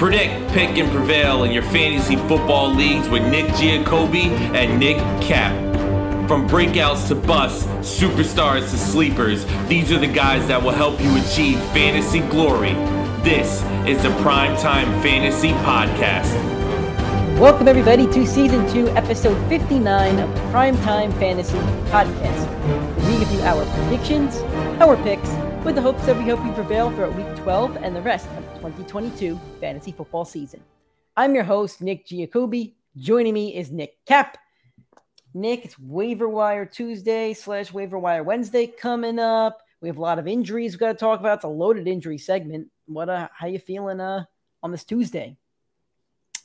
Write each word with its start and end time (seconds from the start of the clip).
Predict, 0.00 0.50
pick, 0.52 0.78
and 0.78 0.90
prevail 0.90 1.44
in 1.44 1.52
your 1.52 1.62
fantasy 1.62 2.16
football 2.16 2.74
leagues 2.74 3.06
with 3.10 3.22
Nick 3.30 3.44
Giacobbe 3.48 4.30
and 4.54 4.80
Nick 4.80 4.96
Cap. 5.20 5.52
From 6.26 6.48
breakouts 6.48 7.08
to 7.08 7.14
busts, 7.14 7.66
superstars 7.80 8.70
to 8.70 8.78
sleepers, 8.78 9.44
these 9.68 9.92
are 9.92 9.98
the 9.98 10.06
guys 10.06 10.48
that 10.48 10.62
will 10.62 10.70
help 10.70 10.98
you 11.02 11.14
achieve 11.18 11.60
fantasy 11.74 12.20
glory. 12.30 12.72
This 13.22 13.62
is 13.86 14.02
the 14.02 14.08
Primetime 14.24 14.86
Fantasy 15.02 15.50
Podcast. 15.50 16.32
Welcome, 17.38 17.68
everybody, 17.68 18.06
to 18.06 18.26
season 18.26 18.66
two, 18.70 18.88
episode 18.92 19.36
59 19.50 20.18
of 20.18 20.34
the 20.34 20.40
Primetime 20.44 21.12
Fantasy 21.18 21.58
Podcast. 21.90 22.48
We 23.06 23.18
give 23.18 23.30
you 23.32 23.42
our 23.42 23.66
predictions, 23.84 24.38
our 24.80 24.96
picks, 25.02 25.28
with 25.62 25.74
the 25.74 25.82
hopes 25.82 26.06
that 26.06 26.16
we 26.16 26.24
hope 26.24 26.42
you 26.42 26.52
prevail 26.52 26.90
throughout 26.90 27.14
week 27.14 27.36
12 27.42 27.76
and 27.76 27.94
the 27.94 28.00
rest 28.00 28.26
2022 28.60 29.40
fantasy 29.58 29.90
football 29.90 30.26
season. 30.26 30.62
I'm 31.16 31.34
your 31.34 31.44
host, 31.44 31.80
Nick 31.80 32.06
Giacobbe. 32.06 32.74
Joining 32.96 33.32
me 33.32 33.56
is 33.56 33.70
Nick 33.72 33.96
Cap. 34.04 34.36
Nick, 35.32 35.64
it's 35.64 35.78
waiver 35.78 36.28
wire 36.28 36.66
Tuesday 36.66 37.32
slash 37.32 37.72
waiver 37.72 37.98
wire 37.98 38.22
Wednesday 38.22 38.66
coming 38.66 39.18
up. 39.18 39.62
We 39.80 39.88
have 39.88 39.96
a 39.96 40.02
lot 40.02 40.18
of 40.18 40.28
injuries 40.28 40.72
we've 40.72 40.80
got 40.80 40.88
to 40.92 40.98
talk 40.98 41.20
about. 41.20 41.38
It's 41.38 41.44
a 41.44 41.48
loaded 41.48 41.88
injury 41.88 42.18
segment. 42.18 42.68
What 42.86 43.08
uh 43.08 43.28
how 43.32 43.46
you 43.46 43.58
feeling 43.58 44.00
uh 44.00 44.24
on 44.62 44.72
this 44.72 44.84
Tuesday? 44.84 45.36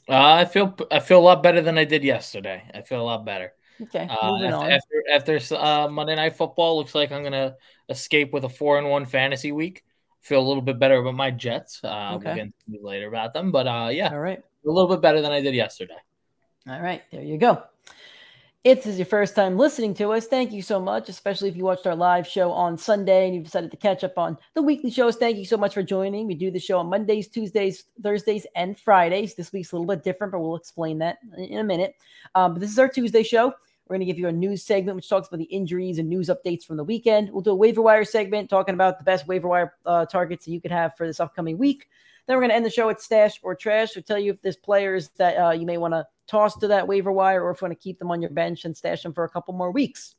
Uh, 0.07 0.35
I 0.35 0.45
feel 0.45 0.75
I 0.91 0.99
feel 0.99 1.19
a 1.19 1.21
lot 1.21 1.43
better 1.43 1.61
than 1.61 1.77
I 1.77 1.83
did 1.83 2.03
yesterday. 2.03 2.63
I 2.73 2.81
feel 2.81 3.02
a 3.02 3.03
lot 3.03 3.25
better. 3.25 3.52
Okay, 3.81 4.07
Uh, 4.09 4.38
after, 4.45 4.71
after 5.09 5.35
after 5.35 5.55
uh, 5.55 5.89
Monday 5.89 6.16
Night 6.16 6.38
Football, 6.38 6.77
looks 6.77 6.95
like 6.95 7.11
I'm 7.11 7.23
gonna 7.23 7.55
escape 7.89 8.31
with 8.31 8.45
a 8.45 8.49
four 8.49 8.77
and 8.77 8.89
one 8.89 9.05
fantasy 9.05 9.52
week. 9.52 9.83
Feel 10.26 10.40
a 10.42 10.48
little 10.48 10.64
bit 10.64 10.80
better 10.80 10.95
about 10.95 11.14
my 11.14 11.30
Jets. 11.30 11.80
Uh, 11.84 12.14
Okay. 12.16 12.52
We'll 12.68 12.80
get 12.80 12.84
later 12.84 13.08
about 13.08 13.34
them, 13.34 13.52
but 13.52 13.68
uh, 13.68 13.90
yeah, 13.92 14.09
All 14.12 14.20
right. 14.20 14.40
a 14.40 14.70
little 14.72 14.90
bit 14.90 15.00
better 15.00 15.22
than 15.22 15.31
I 15.31 15.40
did 15.40 15.54
yesterday. 15.54 15.98
All 16.68 16.81
right, 16.81 17.04
there 17.12 17.22
you 17.22 17.38
go. 17.38 17.62
If 18.64 18.80
this 18.80 18.94
is 18.94 18.98
your 18.98 19.06
first 19.06 19.36
time 19.36 19.56
listening 19.56 19.94
to 19.96 20.09
us, 20.14 20.26
thank 20.26 20.52
you 20.52 20.64
so 20.64 20.80
much, 20.80 21.09
especially 21.09 21.50
if 21.50 21.56
you 21.56 21.64
watched 21.64 21.86
our 21.86 21.96
live 21.96 22.26
show 22.26 22.52
on 22.52 22.76
Sunday 22.76 23.28
and 23.28 23.36
you 23.36 23.44
decided 23.44 23.70
to 23.70 23.78
catch 23.78 24.03
up 24.03 24.18
on 24.18 24.36
the 24.56 24.64
weekly 24.64 24.90
shows. 24.90 25.16
Thank 25.18 25.38
you 25.38 25.46
so 25.46 25.58
much 25.58 25.76
for 25.76 25.84
joining. 25.84 26.26
We 26.26 26.34
do 26.34 26.50
the 26.50 26.58
show 26.58 26.80
on 26.80 26.88
Mondays, 26.90 27.28
Tuesdays, 27.28 27.84
Thursdays, 28.02 28.48
and 28.56 28.76
Fridays. 28.80 29.36
This 29.36 29.53
week's 29.53 29.72
a 29.72 29.76
little 29.76 29.86
bit 29.96 30.03
different, 30.03 30.31
but 30.34 30.40
we'll 30.40 30.56
explain 30.56 30.98
that 30.98 31.20
in 31.38 31.59
a 31.59 31.64
minute. 31.64 31.94
Um, 32.34 32.53
but 32.53 32.59
this 32.62 32.72
is 32.72 32.80
our 32.80 32.90
Tuesday 32.90 33.22
show. 33.22 33.53
We're 33.88 33.95
going 33.95 34.08
to 34.08 34.11
give 34.11 34.17
you 34.17 34.28
a 34.28 34.31
news 34.31 34.64
segment 34.64 34.95
which 34.95 35.08
talks 35.08 35.28
about 35.28 35.38
the 35.38 35.45
injuries 35.45 36.00
and 36.00 36.09
news 36.09 36.30
updates 36.30 36.64
from 36.64 36.78
the 36.78 36.83
weekend. 36.83 37.30
We'll 37.30 37.41
do 37.41 37.52
a 37.52 37.55
waiver 37.55 37.81
wire 37.81 38.03
segment 38.03 38.50
talking 38.50 38.73
about 38.73 38.97
the 38.97 39.03
best 39.03 39.28
waiver 39.28 39.47
wire 39.47 39.75
uh, 39.86 40.05
targets 40.05 40.45
that 40.45 40.52
you 40.52 40.59
could 40.59 40.72
have 40.72 40.97
for 40.97 41.05
this 41.05 41.19
upcoming 41.19 41.58
week. 41.58 41.88
Then 42.25 42.36
we're 42.36 42.41
going 42.41 42.50
to 42.50 42.56
end 42.56 42.66
the 42.66 42.72
show 42.72 42.88
with 42.88 43.00
stash 43.00 43.39
or 43.44 43.53
trash. 43.53 43.95
We'll 43.95 44.03
tell 44.03 44.17
you 44.17 44.31
if 44.31 44.41
there's 44.41 44.56
players 44.56 45.09
that 45.17 45.38
uh, 45.38 45.52
you 45.52 45.67
may 45.67 45.78
want 45.78 45.94
to 45.94 46.08
toss 46.28 46.58
to 46.58 46.67
that 46.69 46.88
waiver 46.88 47.11
wire 47.11 47.44
or 47.44 47.52
if 47.52 47.61
you 47.61 47.67
want 47.67 47.80
to 47.80 47.83
keep 47.83 48.00
them 48.00 48.09
on 48.09 48.22
your 48.22 48.31
bench 48.31 48.66
and 48.66 48.75
stash 48.75 49.03
them 49.03 49.13
for 49.13 49.23
a 49.23 49.30
couple 49.30 49.53
more 49.53 49.72
weeks. 49.72 50.16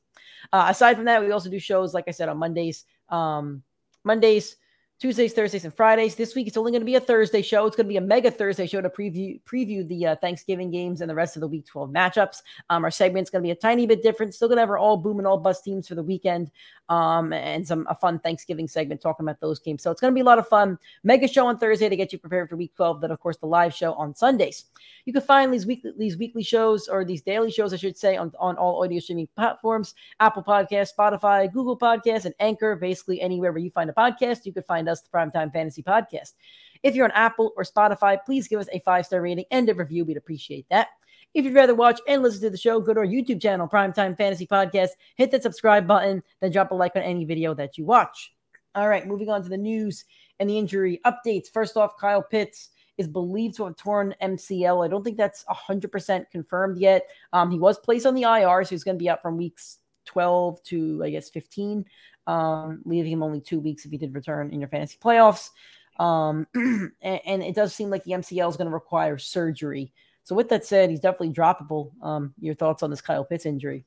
Uh, 0.53 0.67
aside 0.69 0.95
from 0.95 1.07
that, 1.07 1.21
we 1.21 1.33
also 1.33 1.51
do 1.51 1.59
shows, 1.59 1.93
like 1.93 2.05
I 2.07 2.13
said, 2.13 2.29
on 2.29 2.39
Mondays, 2.39 2.85
um, 3.09 3.63
Mondays, 4.05 4.57
Tuesdays, 4.99 5.35
Thursdays, 5.35 5.65
and 5.65 5.75
Fridays. 5.75 6.15
This 6.15 6.35
week 6.35 6.47
it's 6.47 6.57
only 6.57 6.73
going 6.73 6.81
to 6.81 6.87
be 6.87 6.95
a 6.95 7.01
Thursday 7.01 7.43
show. 7.43 7.67
It's 7.67 7.77
going 7.77 7.85
to 7.85 7.91
be 7.91 7.99
a 7.99 8.01
mega 8.01 8.31
Thursday 8.31 8.67
show 8.67 8.81
to 8.81 8.89
preview 8.89 9.39
preview 9.43 9.87
the 9.87 10.07
uh, 10.07 10.17
Thanksgiving 10.17 10.71
games 10.71 11.03
and 11.03 11.11
the 11.11 11.15
rest 11.15 11.37
of 11.37 11.41
the 11.41 11.49
Week 11.49 11.67
12 11.67 11.91
matchups. 11.91 12.41
Um, 12.71 12.83
our 12.83 12.91
segment's 12.91 13.29
going 13.29 13.43
to 13.43 13.47
be 13.47 13.51
a 13.51 13.57
tiny 13.57 13.87
bit 13.87 14.03
different. 14.03 14.35
Still 14.35 14.49
going 14.49 14.57
to 14.57 14.63
have 14.63 14.71
our 14.71 14.79
all 14.79 14.97
boom 14.97 15.19
and 15.19 15.27
all 15.27 15.37
bust 15.37 15.65
teams 15.65 15.87
for 15.87 15.97
the 15.97 16.03
weekend, 16.03 16.51
um, 16.89 17.35
and 17.35 17.69
some 17.69 17.87
a 17.91 17.95
fun 17.95 18.19
Thanksgiving 18.21 18.67
segment 18.67 19.03
talking 19.03 19.27
about 19.27 19.39
those 19.39 19.59
games. 19.59 19.83
So 19.83 19.91
it's 19.91 20.01
going 20.01 20.13
to 20.13 20.15
be 20.15 20.23
a 20.23 20.25
lot 20.25 20.39
of 20.39 20.49
fun. 20.49 20.79
Mega 21.05 21.29
show 21.29 21.47
on 21.47 21.59
Thursday 21.59 21.91
to 21.91 21.97
get 21.97 22.11
you 22.11 22.19
prepared 22.19 22.49
for 22.49 22.57
Week 22.57 22.75
12. 22.75 23.03
Then 23.03 23.11
of 23.11 23.21
course 23.21 23.37
the 23.37 23.47
live 23.47 23.75
show 23.75 23.93
on 23.95 24.15
Sundays. 24.15 24.65
You 25.05 25.13
can 25.13 25.21
find 25.21 25.53
these 25.53 25.67
weekly 25.67 25.93
these 25.99 26.17
weekly 26.17 26.43
shows 26.43 26.89
or 26.89 27.05
these 27.05 27.21
daily 27.21 27.51
shows, 27.51 27.75
I 27.75 27.77
should 27.77 27.99
say, 27.99 28.17
on, 28.17 28.33
on 28.39 28.57
all 28.57 28.83
audio 28.83 29.01
streaming 29.01 29.29
platforms: 29.37 29.95
Apple 30.21 30.43
Podcast, 30.43 30.93
Spotify, 30.99 31.53
Google 31.53 31.79
Podcast, 31.79 32.25
and 32.25 32.35
Anchor. 32.41 32.77
Basically, 32.77 33.21
anywhere 33.21 33.53
where 33.53 33.61
you 33.61 33.71
find 33.71 33.91
a 33.91 33.93
podcast, 33.93 34.47
you 34.47 34.55
can 34.55 34.63
find 34.63 34.86
us, 34.89 35.03
the 35.03 35.09
Primetime 35.09 35.53
Fantasy 35.53 35.83
Podcast. 35.83 36.35
If 36.83 36.95
you're 36.95 37.05
on 37.05 37.13
Apple 37.13 37.53
or 37.57 37.65
Spotify, 37.65 38.19
please 38.25 38.49
give 38.49 38.61
us 38.61 38.69
a 38.73 38.81
five 38.81 39.07
star 39.07 39.21
rating 39.21 39.45
and 39.51 39.69
a 39.69 39.75
review. 39.75 40.05
We'd 40.05 40.17
appreciate 40.17 40.67
that. 40.71 40.89
If 41.35 41.45
you'd 41.45 41.55
rather 41.55 41.75
watch 41.75 42.01
and 42.09 42.23
listen 42.23 42.41
to 42.43 42.51
the 42.51 42.57
show, 42.57 42.81
go 42.81 42.95
to 42.95 43.01
our 43.01 43.07
YouTube 43.07 43.43
channel, 43.43 43.69
Primetime 43.69 44.17
Fantasy 44.17 44.47
Podcast. 44.47 44.91
Hit 45.17 45.31
that 45.33 45.43
subscribe 45.43 45.87
button, 45.87 46.23
then 46.41 46.51
drop 46.51 46.71
a 46.71 46.75
like 46.75 46.97
on 46.97 47.03
any 47.03 47.25
video 47.25 47.53
that 47.55 47.77
you 47.77 47.85
watch. 47.85 48.33
All 48.75 48.89
right, 48.89 49.07
moving 49.07 49.29
on 49.29 49.43
to 49.43 49.49
the 49.49 49.57
news 49.57 50.05
and 50.39 50.49
the 50.49 50.59
injury 50.59 51.01
updates. 51.05 51.53
First 51.53 51.77
off, 51.77 51.97
Kyle 51.99 52.23
Pitts 52.23 52.71
is 52.99 53.09
believed 53.09 53.57
to 53.57 53.65
have 53.65 53.77
torn 53.77 54.15
MCL. 54.23 54.85
I 54.85 54.89
don't 54.89 55.03
think 55.03 55.17
that's 55.17 55.45
100% 55.45 56.31
confirmed 56.31 56.79
yet. 56.79 57.07
Um, 57.33 57.51
he 57.51 57.59
was 57.59 57.79
placed 57.79 58.07
on 58.07 58.15
the 58.15 58.23
IR, 58.23 58.65
so 58.65 58.71
he's 58.71 58.85
going 58.85 58.97
to 58.97 59.03
be 59.03 59.11
out 59.11 59.23
from 59.23 59.37
weeks 59.37 59.79
12 60.07 60.63
to, 60.65 61.03
I 61.05 61.11
guess, 61.11 61.31
15, 61.31 61.85
um, 62.27 62.83
leaving 62.85 63.13
him 63.13 63.23
only 63.23 63.41
two 63.41 63.61
weeks 63.61 63.85
if 63.85 63.91
he 63.91 63.99
did 63.99 64.15
return 64.15 64.51
in 64.51 64.61
your 64.61 64.69
fantasy 64.69 64.99
playoffs. 65.03 65.51
Um, 65.99 66.47
and, 66.55 67.21
and 67.27 67.43
it 67.43 67.55
does 67.55 67.75
seem 67.75 67.91
like 67.91 68.05
the 68.05 68.13
MCL 68.13 68.51
is 68.51 68.57
going 68.57 68.69
to 68.69 68.75
require 68.75 69.19
surgery. 69.19 69.93
So, 70.25 70.35
with 70.35 70.49
that 70.49 70.65
said, 70.65 70.91
he's 70.91 71.01
definitely 71.01 71.33
droppable. 71.33 71.91
Um, 72.03 72.35
your 72.41 72.55
thoughts 72.55 72.83
on 72.83 72.91
this 72.91 73.01
Kyle 73.01 73.25
Pitts 73.25 73.47
injury? 73.47 73.85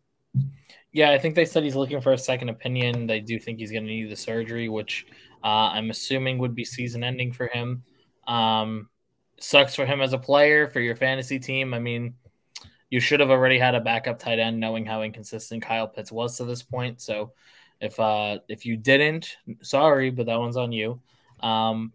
Yeah, 0.91 1.12
I 1.12 1.18
think 1.18 1.35
they 1.35 1.46
said 1.46 1.63
he's 1.63 1.75
looking 1.75 2.02
for 2.02 2.13
a 2.13 2.18
second 2.18 2.50
opinion. 2.50 3.08
They 3.08 3.19
do 3.19 3.40
think 3.40 3.59
he's 3.59 3.72
going 3.72 3.84
to 3.84 3.90
need 3.90 4.09
the 4.09 4.16
surgery, 4.16 4.69
which 4.69 5.06
uh, 5.44 5.69
I'm 5.74 5.90
assuming 5.90 6.38
would 6.40 6.56
be 6.56 6.66
season 6.66 7.03
ending 7.03 7.31
for 7.31 7.47
him. 7.47 7.84
Um, 8.28 8.90
sucks 9.40 9.75
for 9.75 9.85
him 9.85 10.02
as 10.02 10.13
a 10.13 10.18
player 10.18 10.68
for 10.68 10.79
your 10.79 10.96
fantasy 10.96 11.40
team. 11.40 11.74
I 11.74 11.79
mean, 11.79 12.16
you 12.89 13.00
should 13.00 13.19
have 13.19 13.29
already 13.29 13.59
had 13.59 13.75
a 13.75 13.81
backup 13.81 14.19
tight 14.19 14.39
end, 14.39 14.59
knowing 14.59 14.85
how 14.85 15.03
inconsistent 15.03 15.63
Kyle 15.63 15.88
Pitts 15.88 16.11
was 16.11 16.38
to 16.38 16.45
this 16.45 16.63
point. 16.63 17.01
So, 17.01 17.33
if 17.81 18.00
uh, 18.00 18.39
if 18.47 18.66
you 18.66 18.77
didn't, 18.77 19.38
sorry, 19.61 20.09
but 20.09 20.25
that 20.25 20.39
one's 20.39 20.57
on 20.57 20.72
you. 20.72 21.01
Um, 21.39 21.94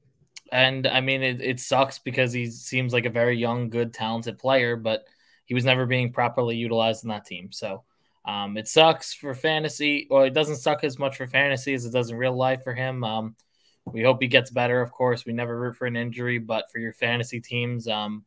and 0.53 0.87
I 0.87 1.00
mean, 1.00 1.22
it, 1.22 1.41
it 1.41 1.60
sucks 1.60 1.99
because 1.99 2.33
he 2.33 2.50
seems 2.50 2.93
like 2.93 3.06
a 3.06 3.10
very 3.10 3.37
young, 3.37 3.71
good, 3.71 3.93
talented 3.93 4.38
player, 4.38 4.77
but 4.77 5.04
he 5.47 5.54
was 5.54 5.65
never 5.65 5.87
being 5.87 6.12
properly 6.12 6.56
utilized 6.56 7.04
in 7.04 7.10
that 7.10 7.27
team. 7.27 7.53
So. 7.53 7.84
Um, 8.27 8.56
it 8.56 8.66
sucks 8.66 9.12
for 9.12 9.34
fantasy, 9.34 10.06
or 10.10 10.25
it 10.25 10.33
doesn't 10.33 10.56
suck 10.56 10.83
as 10.83 10.99
much 10.99 11.19
for 11.19 11.27
fantasy 11.27 11.75
as 11.75 11.84
it 11.84 11.93
does 11.93 12.10
in 12.10 12.16
real 12.16 12.34
life 12.34 12.65
for 12.65 12.72
him. 12.72 13.04
Um, 13.04 13.37
we 13.84 14.03
hope 14.03 14.22
he 14.22 14.28
gets 14.28 14.50
better. 14.50 14.81
Of 14.81 14.93
course, 14.93 15.27
we 15.27 15.33
never 15.33 15.59
root 15.59 15.77
for 15.77 15.87
an 15.87 15.97
injury, 15.97 16.38
but 16.38 16.71
for 16.72 16.78
your 16.78 16.93
fantasy 16.93 17.41
teams, 17.41 17.87
um, 17.87 18.25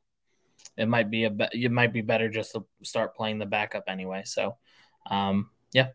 it 0.77 0.87
might 0.87 1.09
be 1.09 1.25
a 1.25 1.29
be- 1.29 1.47
it 1.53 1.71
might 1.71 1.93
be 1.93 2.01
better 2.01 2.29
just 2.29 2.53
to 2.53 2.65
start 2.83 3.15
playing 3.15 3.39
the 3.39 3.45
backup 3.45 3.85
anyway. 3.87 4.23
So, 4.25 4.57
um, 5.09 5.49
yeah, 5.73 5.89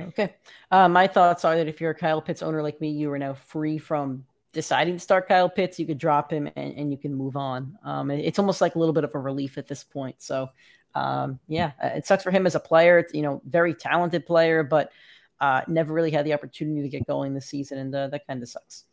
Okay. 0.00 0.34
Uh, 0.70 0.88
my 0.88 1.06
thoughts 1.06 1.44
are 1.44 1.56
that 1.56 1.68
if 1.68 1.80
you're 1.80 1.90
a 1.90 1.94
Kyle 1.94 2.22
Pitts 2.22 2.42
owner 2.42 2.62
like 2.62 2.80
me, 2.80 2.90
you 2.90 3.10
are 3.12 3.18
now 3.18 3.34
free 3.34 3.78
from 3.78 4.24
deciding 4.52 4.94
to 4.94 5.00
start 5.00 5.28
Kyle 5.28 5.48
Pitts. 5.48 5.78
You 5.78 5.86
could 5.86 5.98
drop 5.98 6.32
him 6.32 6.48
and, 6.56 6.74
and 6.74 6.92
you 6.92 6.98
can 6.98 7.14
move 7.14 7.36
on. 7.36 7.76
Um, 7.84 8.10
it's 8.10 8.38
almost 8.38 8.60
like 8.60 8.74
a 8.74 8.78
little 8.78 8.92
bit 8.92 9.04
of 9.04 9.14
a 9.14 9.18
relief 9.18 9.58
at 9.58 9.66
this 9.66 9.82
point. 9.84 10.16
So, 10.18 10.50
um, 10.94 11.38
yeah, 11.48 11.72
uh, 11.82 11.88
it 11.88 12.06
sucks 12.06 12.22
for 12.22 12.30
him 12.30 12.46
as 12.46 12.54
a 12.54 12.60
player. 12.60 12.98
It's, 12.98 13.12
you 13.12 13.22
know, 13.22 13.42
very 13.44 13.74
talented 13.74 14.24
player, 14.26 14.62
but 14.62 14.92
uh, 15.40 15.62
never 15.68 15.92
really 15.92 16.10
had 16.10 16.24
the 16.24 16.32
opportunity 16.32 16.82
to 16.82 16.88
get 16.88 17.06
going 17.06 17.34
this 17.34 17.46
season, 17.46 17.78
and 17.78 17.94
uh, 17.94 18.08
that 18.08 18.26
kind 18.26 18.42
of 18.42 18.48
sucks. 18.48 18.84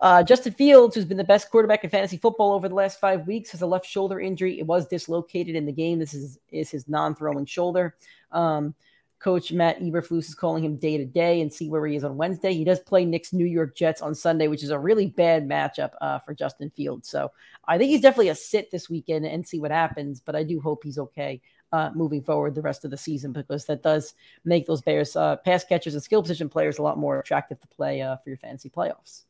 Uh, 0.00 0.22
Justin 0.22 0.52
Fields, 0.52 0.94
who's 0.94 1.04
been 1.04 1.18
the 1.18 1.24
best 1.24 1.50
quarterback 1.50 1.84
in 1.84 1.90
fantasy 1.90 2.16
football 2.16 2.52
over 2.52 2.68
the 2.68 2.74
last 2.74 2.98
five 2.98 3.26
weeks, 3.26 3.50
has 3.50 3.62
a 3.62 3.66
left 3.66 3.84
shoulder 3.84 4.18
injury. 4.18 4.58
It 4.58 4.66
was 4.66 4.88
dislocated 4.88 5.54
in 5.56 5.66
the 5.66 5.72
game. 5.72 5.98
This 5.98 6.14
is 6.14 6.38
is 6.50 6.70
his 6.70 6.88
non-throwing 6.88 7.46
shoulder. 7.46 7.96
Um, 8.32 8.74
Coach 9.18 9.52
Matt 9.52 9.80
Eberflus 9.80 10.28
is 10.28 10.34
calling 10.34 10.64
him 10.64 10.76
day 10.76 10.96
to 10.96 11.04
day 11.04 11.42
and 11.42 11.52
see 11.52 11.68
where 11.68 11.86
he 11.86 11.94
is 11.94 12.04
on 12.04 12.16
Wednesday. 12.16 12.54
He 12.54 12.64
does 12.64 12.80
play 12.80 13.04
Nick's 13.04 13.34
New 13.34 13.44
York 13.44 13.76
Jets 13.76 14.00
on 14.00 14.14
Sunday, 14.14 14.48
which 14.48 14.62
is 14.62 14.70
a 14.70 14.78
really 14.78 15.08
bad 15.08 15.46
matchup 15.46 15.90
uh, 16.00 16.18
for 16.20 16.32
Justin 16.32 16.70
Fields. 16.70 17.10
So 17.10 17.30
I 17.66 17.76
think 17.76 17.90
he's 17.90 18.00
definitely 18.00 18.30
a 18.30 18.34
sit 18.34 18.70
this 18.70 18.88
weekend 18.88 19.26
and 19.26 19.46
see 19.46 19.60
what 19.60 19.70
happens. 19.70 20.22
But 20.24 20.36
I 20.36 20.42
do 20.42 20.58
hope 20.58 20.82
he's 20.82 20.98
okay 20.98 21.42
uh, 21.70 21.90
moving 21.94 22.22
forward 22.22 22.54
the 22.54 22.62
rest 22.62 22.86
of 22.86 22.90
the 22.90 22.96
season 22.96 23.32
because 23.32 23.66
that 23.66 23.82
does 23.82 24.14
make 24.46 24.66
those 24.66 24.80
Bears 24.80 25.14
uh, 25.14 25.36
pass 25.36 25.64
catchers 25.64 25.92
and 25.92 26.02
skill 26.02 26.22
position 26.22 26.48
players 26.48 26.78
a 26.78 26.82
lot 26.82 26.96
more 26.96 27.20
attractive 27.20 27.60
to 27.60 27.68
play 27.68 28.00
uh, 28.00 28.16
for 28.16 28.30
your 28.30 28.38
fantasy 28.38 28.70
playoffs. 28.70 29.24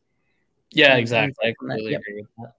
Yeah, 0.72 0.96
exactly. 0.96 1.34
I 1.44 1.48
Yep. 1.48 1.56
completely 1.58 1.94
agree 1.94 2.14
with 2.22 2.26
that. 2.38 2.54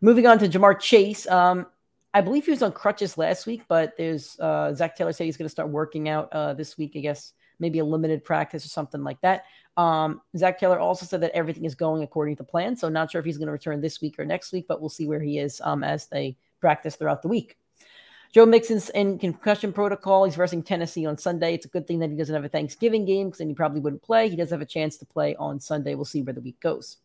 Moving 0.00 0.26
on 0.26 0.38
to 0.38 0.48
Ja'Marr 0.48 0.78
Chase. 0.78 1.26
Um, 1.26 1.66
I 2.14 2.20
believe 2.20 2.44
he 2.44 2.50
was 2.50 2.62
on 2.62 2.72
crutches 2.72 3.18
last 3.18 3.46
week, 3.46 3.62
but 3.68 3.96
there's 3.96 4.38
uh, 4.40 4.72
Zac 4.74 4.96
Taylor 4.96 5.12
said 5.12 5.24
he's 5.24 5.36
going 5.36 5.46
to 5.46 5.50
start 5.50 5.68
working 5.68 6.08
out 6.08 6.32
uh, 6.32 6.54
this 6.54 6.78
week. 6.78 6.92
I 6.96 7.00
guess 7.00 7.32
maybe 7.58 7.80
a 7.80 7.84
limited 7.84 8.24
practice 8.24 8.64
or 8.64 8.68
something 8.68 9.02
like 9.02 9.20
that. 9.20 9.44
Um, 9.76 10.22
Zac 10.36 10.58
Taylor 10.58 10.78
also 10.78 11.06
said 11.06 11.20
that 11.20 11.32
everything 11.32 11.64
is 11.64 11.74
going 11.74 12.02
according 12.02 12.36
to 12.36 12.44
plan. 12.44 12.76
So 12.76 12.88
not 12.88 13.10
sure 13.10 13.18
if 13.18 13.24
he's 13.24 13.38
going 13.38 13.46
to 13.46 13.52
return 13.52 13.80
this 13.80 14.00
week 14.00 14.18
or 14.18 14.24
next 14.24 14.52
week, 14.52 14.66
but 14.68 14.80
we'll 14.80 14.88
see 14.88 15.06
where 15.06 15.20
he 15.20 15.38
is 15.38 15.60
um, 15.64 15.84
as 15.84 16.06
they 16.06 16.36
practice 16.60 16.96
throughout 16.96 17.22
the 17.22 17.28
week. 17.28 17.58
Joe 18.32 18.46
Mixon's 18.46 18.90
in 18.90 19.18
concussion 19.18 19.72
protocol. 19.72 20.24
He's 20.24 20.36
versing 20.36 20.62
Tennessee 20.62 21.06
on 21.06 21.16
Sunday. 21.16 21.54
It's 21.54 21.66
a 21.66 21.70
good 21.70 21.86
thing 21.86 21.98
that 22.00 22.10
he 22.10 22.16
doesn't 22.16 22.34
have 22.34 22.44
a 22.44 22.48
Thanksgiving 22.48 23.04
game 23.04 23.28
because 23.28 23.38
then 23.38 23.48
he 23.48 23.54
probably 23.54 23.80
wouldn't 23.80 24.02
play. 24.02 24.28
He 24.28 24.36
does 24.36 24.50
have 24.50 24.60
a 24.60 24.66
chance 24.66 24.98
to 24.98 25.06
play 25.06 25.34
on 25.36 25.58
Sunday. 25.58 25.94
We'll 25.94 26.04
see 26.04 26.22
where 26.22 26.34
the 26.34 26.40
week 26.40 26.60
goes. 26.60 26.98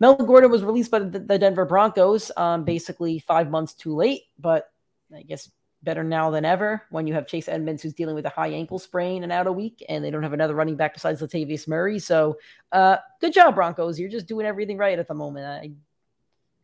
Melvin 0.00 0.26
Gordon 0.26 0.50
was 0.50 0.62
released 0.62 0.90
by 0.90 0.98
the, 0.98 1.38
Denver 1.38 1.64
Broncos, 1.64 2.30
um, 2.36 2.64
basically 2.64 3.18
five 3.20 3.50
months 3.50 3.74
too 3.74 3.94
late, 3.94 4.22
but 4.38 4.70
I 5.14 5.22
guess 5.22 5.50
better 5.82 6.02
now 6.02 6.30
than 6.30 6.44
ever 6.44 6.82
when 6.90 7.06
you 7.06 7.14
have 7.14 7.26
Chase 7.26 7.48
Edmonds 7.48 7.82
who's 7.82 7.92
dealing 7.92 8.14
with 8.14 8.24
a 8.24 8.30
high 8.30 8.48
ankle 8.48 8.78
sprain 8.78 9.22
and 9.22 9.30
out 9.30 9.46
a 9.46 9.52
week, 9.52 9.84
and 9.88 10.04
they 10.04 10.10
don't 10.10 10.22
have 10.22 10.32
another 10.32 10.54
running 10.54 10.76
back 10.76 10.94
besides 10.94 11.20
Latavius 11.20 11.68
Murray. 11.68 11.98
So, 11.98 12.38
uh, 12.72 12.96
good 13.20 13.32
job, 13.32 13.54
Broncos. 13.54 13.98
You're 14.00 14.08
just 14.08 14.26
doing 14.26 14.46
everything 14.46 14.78
right 14.78 14.98
at 14.98 15.08
the 15.08 15.14
moment. 15.14 15.46
I, 15.46 15.72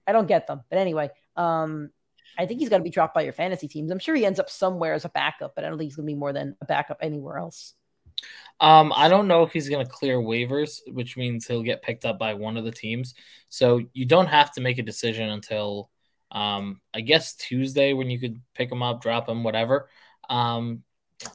I 0.08 0.12
don't 0.12 0.26
get 0.26 0.46
them, 0.46 0.62
but 0.68 0.78
anyway, 0.78 1.10
um, 1.36 1.90
I 2.38 2.46
think 2.46 2.60
he's 2.60 2.68
got 2.68 2.78
to 2.78 2.84
be 2.84 2.90
dropped 2.90 3.14
by 3.14 3.22
your 3.22 3.32
fantasy 3.32 3.68
teams. 3.68 3.90
I'm 3.90 3.98
sure 3.98 4.14
he 4.14 4.24
ends 4.24 4.40
up 4.40 4.48
somewhere 4.48 4.94
as 4.94 5.04
a 5.04 5.10
backup, 5.10 5.54
but 5.54 5.64
I 5.64 5.68
don't 5.68 5.78
think 5.78 5.90
he's 5.90 5.96
going 5.96 6.06
to 6.06 6.12
be 6.12 6.18
more 6.18 6.32
than 6.32 6.56
a 6.60 6.64
backup 6.64 6.98
anywhere 7.02 7.38
else. 7.38 7.74
Um, 8.60 8.92
I 8.94 9.08
don't 9.08 9.28
know 9.28 9.42
if 9.42 9.52
he's 9.52 9.68
going 9.68 9.84
to 9.84 9.90
clear 9.90 10.18
waivers, 10.18 10.80
which 10.86 11.16
means 11.16 11.46
he'll 11.46 11.62
get 11.62 11.82
picked 11.82 12.04
up 12.04 12.18
by 12.18 12.34
one 12.34 12.56
of 12.56 12.64
the 12.64 12.70
teams. 12.70 13.14
So 13.48 13.80
you 13.94 14.04
don't 14.04 14.26
have 14.26 14.52
to 14.52 14.60
make 14.60 14.78
a 14.78 14.82
decision 14.82 15.30
until 15.30 15.88
um, 16.30 16.80
I 16.94 17.00
guess 17.00 17.34
Tuesday 17.34 17.92
when 17.92 18.10
you 18.10 18.20
could 18.20 18.40
pick 18.54 18.70
him 18.70 18.82
up, 18.82 19.02
drop 19.02 19.28
him, 19.28 19.42
whatever. 19.42 19.88
Um, 20.28 20.82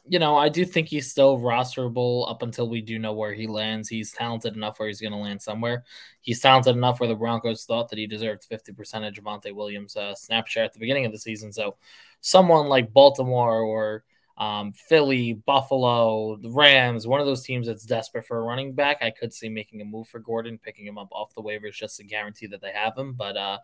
you 0.08 0.20
know, 0.20 0.36
I 0.36 0.50
do 0.50 0.66
think 0.66 0.88
he's 0.88 1.12
still 1.12 1.38
rosterable 1.38 2.30
up 2.30 2.42
until 2.42 2.68
we 2.68 2.82
do 2.82 2.98
know 2.98 3.14
where 3.14 3.34
he 3.34 3.46
lands. 3.46 3.88
He's 3.88 4.12
talented 4.12 4.56
enough 4.56 4.80
where 4.80 4.88
he's 4.88 5.02
going 5.02 5.14
to 5.14 5.20
land 5.20 5.42
somewhere. 5.42 5.84
He's 6.22 6.40
talented 6.40 6.76
enough 6.76 7.00
where 7.00 7.10
the 7.10 7.16
Broncos 7.16 7.66
thought 7.66 7.90
that 7.90 8.00
he 8.00 8.08
deserved 8.08 8.48
50% 8.50 9.08
of 9.08 9.14
Javonte 9.14 9.54
Williams' 9.54 9.96
uh, 9.96 10.16
snap 10.16 10.48
share 10.48 10.64
at 10.64 10.74
the 10.74 10.80
beginning 10.80 11.06
of 11.06 11.12
the 11.12 11.20
season. 11.20 11.52
So 11.52 11.76
someone 12.22 12.68
like 12.68 12.94
Baltimore 12.94 13.62
or 13.62 14.04
um, 14.38 14.74
Philly, 14.74 15.34
Buffalo, 15.34 16.36
the 16.36 16.52
Rams, 16.52 17.08
one 17.08 17.22
of 17.22 17.26
those 17.26 17.44
teams 17.44 17.68
that's 17.68 17.86
desperate 17.86 18.26
for 18.26 18.38
a 18.38 18.42
running 18.42 18.74
back, 18.74 18.98
I 19.02 19.12
could 19.12 19.34
see 19.34 19.48
making 19.48 19.82
a 19.82 19.86
move 19.86 20.10
for 20.10 20.20
Gordon, 20.20 20.58
picking 20.58 20.86
him 20.86 20.98
up 20.98 21.08
off 21.12 21.34
the 21.34 21.42
waivers 21.42 21.74
just 21.74 21.98
to 21.98 22.04
guarantee 22.04 22.48
that 22.48 22.62
they 22.62 22.72
have 22.74 22.98
him. 22.98 23.14
But 23.14 23.38
uh, 23.38 23.60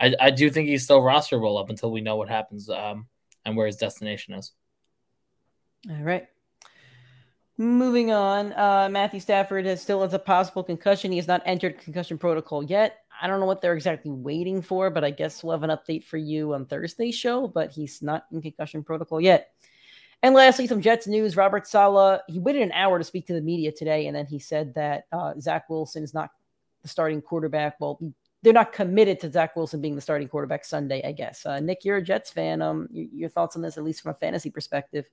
I, 0.00 0.14
I 0.20 0.30
do 0.30 0.50
think 0.50 0.68
he's 0.68 0.84
still 0.84 1.00
rosterable 1.00 1.60
up 1.60 1.70
until 1.70 1.92
we 1.92 2.00
know 2.00 2.16
what 2.16 2.28
happens 2.28 2.68
um, 2.68 3.06
and 3.44 3.56
where 3.56 3.66
his 3.66 3.76
destination 3.76 4.34
is. 4.34 4.52
All 5.88 6.02
right. 6.02 6.26
Moving 7.58 8.10
on, 8.10 8.52
uh, 8.54 8.88
Matthew 8.90 9.20
Stafford 9.20 9.66
has 9.66 9.80
still 9.80 10.02
has 10.02 10.14
a 10.14 10.18
possible 10.18 10.64
concussion. 10.64 11.12
He 11.12 11.18
has 11.18 11.28
not 11.28 11.42
entered 11.44 11.78
concussion 11.78 12.18
protocol 12.18 12.64
yet. 12.64 12.98
I 13.20 13.28
don't 13.28 13.38
know 13.38 13.46
what 13.46 13.60
they're 13.60 13.74
exactly 13.74 14.10
waiting 14.10 14.62
for, 14.62 14.90
but 14.90 15.04
I 15.04 15.10
guess 15.10 15.44
we'll 15.44 15.52
have 15.52 15.62
an 15.62 15.70
update 15.70 16.02
for 16.02 16.16
you 16.16 16.54
on 16.54 16.66
Thursday's 16.66 17.14
show. 17.14 17.46
But 17.46 17.70
he's 17.70 18.02
not 18.02 18.24
in 18.32 18.42
concussion 18.42 18.82
protocol 18.82 19.20
yet. 19.20 19.50
And 20.22 20.34
lastly, 20.34 20.68
some 20.68 20.80
Jets 20.80 21.08
news. 21.08 21.36
Robert 21.36 21.66
Saleh, 21.66 22.20
he 22.28 22.38
waited 22.38 22.62
an 22.62 22.72
hour 22.72 22.98
to 22.98 23.04
speak 23.04 23.26
to 23.26 23.32
the 23.32 23.40
media 23.40 23.72
today, 23.72 24.06
and 24.06 24.16
then 24.16 24.26
he 24.26 24.38
said 24.38 24.72
that 24.74 25.04
uh, 25.10 25.34
Zach 25.40 25.68
Wilson 25.68 26.04
is 26.04 26.14
not 26.14 26.30
the 26.82 26.88
starting 26.88 27.20
quarterback. 27.20 27.80
Well, 27.80 27.98
they're 28.42 28.52
not 28.52 28.72
committed 28.72 29.20
to 29.20 29.30
Zach 29.30 29.56
Wilson 29.56 29.80
being 29.80 29.96
the 29.96 30.00
starting 30.00 30.28
quarterback 30.28 30.64
Sunday, 30.64 31.02
I 31.04 31.12
guess. 31.12 31.44
Uh, 31.44 31.58
Nick, 31.60 31.84
you're 31.84 31.96
a 31.96 32.02
Jets 32.02 32.30
fan. 32.30 32.62
Um, 32.62 32.88
your, 32.92 33.28
thoughts 33.28 33.56
on 33.56 33.62
this, 33.62 33.78
at 33.78 33.84
least 33.84 34.02
from 34.02 34.12
a 34.12 34.14
fantasy 34.14 34.50
perspective? 34.50 35.06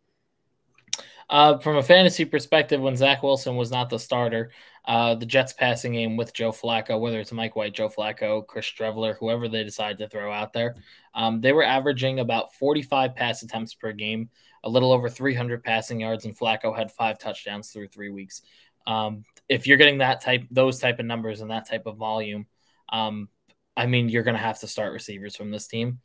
Uh, 1.29 1.59
from 1.59 1.77
a 1.77 1.83
fantasy 1.83 2.25
perspective, 2.25 2.81
when 2.81 2.95
Zach 2.95 3.21
Wilson 3.21 3.55
was 3.55 3.69
not 3.69 3.89
the 3.89 3.99
starter, 3.99 4.51
uh, 4.85 5.13
the 5.13 5.27
Jets 5.27 5.53
passing 5.53 5.93
game 5.93 6.17
with 6.17 6.33
Joe 6.33 6.51
Flacco, 6.51 6.99
whether 6.99 7.19
it's 7.19 7.31
Mike 7.31 7.55
White, 7.55 7.73
Joe 7.73 7.87
Flacco, 7.87 8.45
Chris 8.45 8.65
Streveler, 8.65 9.15
whoever 9.19 9.47
they 9.47 9.63
decide 9.63 9.99
to 9.99 10.09
throw 10.09 10.31
out 10.31 10.53
there, 10.53 10.75
um, 11.13 11.39
they 11.39 11.53
were 11.53 11.63
averaging 11.63 12.19
about 12.19 12.55
45 12.55 13.15
pass 13.15 13.43
attempts 13.43 13.75
per 13.75 13.91
game 13.91 14.29
a 14.63 14.69
little 14.69 14.91
over 14.91 15.09
300 15.09 15.63
passing 15.63 15.99
yards, 15.99 16.25
and 16.25 16.37
Flacco 16.37 16.75
had 16.75 16.91
five 16.91 17.19
touchdowns 17.19 17.69
through 17.69 17.87
three 17.87 18.09
weeks. 18.09 18.41
Um, 18.87 19.23
if 19.47 19.67
you're 19.67 19.77
getting 19.77 19.99
that 19.99 20.21
type, 20.21 20.43
those 20.51 20.79
type 20.79 20.99
of 20.99 21.05
numbers 21.05 21.41
and 21.41 21.51
that 21.51 21.67
type 21.69 21.85
of 21.85 21.97
volume, 21.97 22.47
um, 22.89 23.29
I 23.75 23.85
mean, 23.85 24.09
you're 24.09 24.23
going 24.23 24.35
to 24.35 24.41
have 24.41 24.59
to 24.59 24.67
start 24.67 24.93
receivers 24.93 25.35
from 25.35 25.51
this 25.51 25.67
team. 25.67 25.99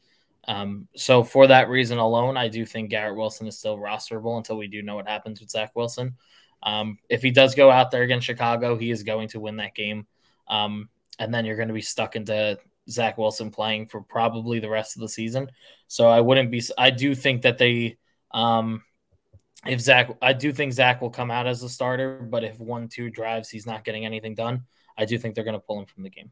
Um, 0.46 0.88
so 0.94 1.24
for 1.24 1.46
that 1.46 1.68
reason 1.68 1.98
alone, 1.98 2.36
I 2.36 2.48
do 2.48 2.66
think 2.66 2.90
Garrett 2.90 3.16
Wilson 3.16 3.46
is 3.46 3.58
still 3.58 3.78
rosterable 3.78 4.36
until 4.36 4.56
we 4.56 4.68
do 4.68 4.82
know 4.82 4.96
what 4.96 5.08
happens 5.08 5.40
with 5.40 5.50
Zach 5.50 5.72
Wilson. 5.74 6.16
Um, 6.62 6.98
if 7.08 7.22
he 7.22 7.30
does 7.30 7.54
go 7.54 7.70
out 7.70 7.90
there 7.90 8.02
against 8.02 8.26
Chicago, 8.26 8.76
he 8.76 8.90
is 8.90 9.02
going 9.02 9.28
to 9.28 9.40
win 9.40 9.56
that 9.56 9.74
game. 9.74 10.06
Um, 10.48 10.88
and 11.18 11.32
then 11.32 11.44
you're 11.44 11.56
going 11.56 11.68
to 11.68 11.74
be 11.74 11.80
stuck 11.80 12.16
into 12.16 12.58
Zach 12.88 13.18
Wilson 13.18 13.50
playing 13.50 13.86
for 13.86 14.00
probably 14.00 14.60
the 14.60 14.68
rest 14.68 14.96
of 14.96 15.00
the 15.00 15.08
season. 15.08 15.50
So 15.88 16.08
I 16.08 16.20
wouldn't 16.20 16.50
be. 16.50 16.62
I 16.76 16.90
do 16.90 17.14
think 17.14 17.42
that 17.42 17.58
they 17.58 17.96
um, 18.34 18.82
if 19.66 19.80
Zach, 19.80 20.10
I 20.20 20.34
do 20.34 20.52
think 20.52 20.72
Zach 20.74 21.00
will 21.00 21.10
come 21.10 21.30
out 21.30 21.46
as 21.46 21.62
a 21.62 21.68
starter, 21.68 22.18
but 22.18 22.44
if 22.44 22.58
one, 22.60 22.88
two 22.88 23.08
drives, 23.08 23.48
he's 23.48 23.66
not 23.66 23.84
getting 23.84 24.04
anything 24.04 24.34
done, 24.34 24.64
I 24.98 25.06
do 25.06 25.16
think 25.16 25.34
they're 25.34 25.44
going 25.44 25.54
to 25.54 25.60
pull 25.60 25.78
him 25.78 25.86
from 25.86 26.02
the 26.02 26.10
game. 26.10 26.30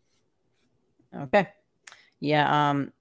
Okay. 1.15 1.49
Yeah. 2.21 2.71
Um, 2.71 2.93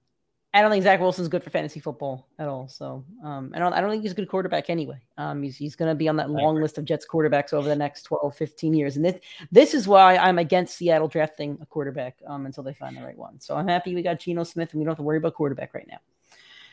I 0.54 0.60
don't 0.60 0.70
think 0.70 0.84
Zach 0.84 1.00
Wilson's 1.00 1.28
good 1.28 1.42
for 1.42 1.48
fantasy 1.48 1.80
football 1.80 2.28
at 2.38 2.46
all. 2.46 2.68
So 2.68 3.06
um, 3.24 3.52
I 3.54 3.58
don't 3.58 3.72
I 3.72 3.80
don't 3.80 3.90
think 3.90 4.02
he's 4.02 4.12
a 4.12 4.14
good 4.14 4.28
quarterback 4.28 4.68
anyway. 4.68 5.00
Um, 5.16 5.42
he's 5.42 5.56
he's 5.56 5.76
going 5.76 5.90
to 5.90 5.94
be 5.94 6.08
on 6.08 6.16
that 6.16 6.28
long 6.28 6.60
list 6.60 6.76
of 6.76 6.84
Jets 6.84 7.06
quarterbacks 7.10 7.54
over 7.54 7.66
the 7.66 7.76
next 7.76 8.02
12, 8.02 8.36
15 8.36 8.74
years. 8.74 8.96
And 8.96 9.04
this 9.04 9.18
this 9.50 9.72
is 9.72 9.88
why 9.88 10.18
I'm 10.18 10.38
against 10.38 10.76
Seattle 10.76 11.08
drafting 11.08 11.56
a 11.62 11.66
quarterback 11.66 12.18
um, 12.26 12.44
until 12.44 12.62
they 12.62 12.74
find 12.74 12.94
the 12.96 13.02
right 13.02 13.16
one. 13.16 13.40
So 13.40 13.56
I'm 13.56 13.66
happy 13.66 13.94
we 13.94 14.02
got 14.02 14.20
Geno 14.20 14.44
Smith 14.44 14.72
and 14.72 14.80
we 14.80 14.84
don't 14.84 14.90
have 14.90 14.98
to 14.98 15.04
worry 15.04 15.16
about 15.16 15.34
quarterback 15.34 15.72
right 15.72 15.88
now. 15.88 16.00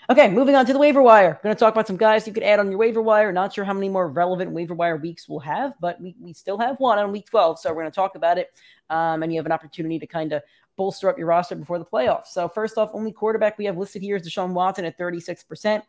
Okay, 0.10 0.28
moving 0.28 0.56
on 0.56 0.66
to 0.66 0.74
the 0.74 0.80
waiver 0.80 1.04
wire. 1.04 1.40
Going 1.44 1.56
to 1.56 1.60
talk 1.60 1.72
about 1.72 1.86
some 1.86 1.96
guys 1.96 2.26
you 2.26 2.34
could 2.34 2.42
add 2.42 2.60
on 2.60 2.72
your 2.72 2.80
waiver 2.80 3.00
wire. 3.00 3.32
Not 3.32 3.54
sure 3.54 3.64
how 3.64 3.74
many 3.74 3.90
more 3.90 4.08
relevant 4.08 4.50
waiver 4.52 4.74
wire 4.74 4.98
weeks 4.98 5.30
we'll 5.30 5.40
have, 5.42 5.74
but 5.80 6.02
we, 6.02 6.16
we 6.20 6.34
still 6.34 6.58
have 6.58 6.80
one 6.80 6.98
on 6.98 7.12
week 7.12 7.28
12. 7.30 7.60
So 7.60 7.70
we're 7.70 7.84
going 7.84 7.92
to 7.92 7.96
talk 7.96 8.16
about 8.16 8.40
it. 8.40 8.50
Um, 8.90 9.22
and 9.22 9.32
you 9.32 9.38
have 9.38 9.46
an 9.46 9.52
opportunity 9.52 10.00
to 10.00 10.08
kind 10.08 10.34
of 10.34 10.42
bolster 10.78 11.10
up 11.10 11.20
your 11.20 11.28
roster 11.28 11.56
before 11.56 11.78
the 11.78 11.86
playoffs. 11.86 12.28
So, 12.28 12.50
first 12.50 12.78
off, 12.80 12.90
only 12.94 13.12
quarterback 13.12 13.60
we 13.60 13.66
have 13.66 13.78
listed 13.78 14.02
here 14.02 14.16
is 14.16 14.28
Deshaun 14.28 14.54
Watson 14.54 14.84
at 14.86 14.98
36%. 14.98 15.84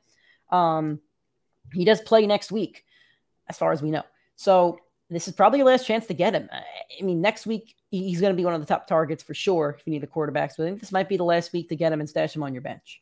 Um, 0.51 1.01
he 1.73 1.87
does 1.87 2.03
play 2.03 2.27
next 2.27 2.53
week, 2.53 2.85
as 3.49 3.57
far 3.57 3.73
as 3.73 3.81
we 3.81 3.91
know. 3.91 4.03
So, 4.37 4.81
this 5.09 5.29
is 5.29 5.35
probably 5.35 5.61
your 5.61 5.69
last 5.69 5.87
chance 5.87 6.07
to 6.09 6.15
get 6.15 6.35
him. 6.35 6.49
I 6.53 7.03
mean, 7.03 7.23
next 7.23 7.47
week, 7.47 7.75
he's 7.91 8.21
going 8.21 8.33
to 8.33 8.37
be 8.37 8.45
one 8.45 8.55
of 8.55 8.61
the 8.61 8.67
top 8.67 8.87
targets 8.87 9.23
for 9.23 9.33
sure 9.33 9.77
if 9.79 9.87
you 9.87 9.93
need 9.93 10.03
the 10.03 10.07
quarterbacks. 10.07 10.55
But 10.59 10.65
I 10.65 10.67
think 10.67 10.81
this 10.81 10.93
might 10.93 11.09
be 11.09 11.17
the 11.17 11.25
last 11.25 11.53
week 11.55 11.71
to 11.71 11.77
get 11.77 11.93
him 11.93 12.01
and 12.01 12.09
stash 12.09 12.37
him 12.37 12.43
on 12.43 12.53
your 12.53 12.63
bench. 12.63 13.01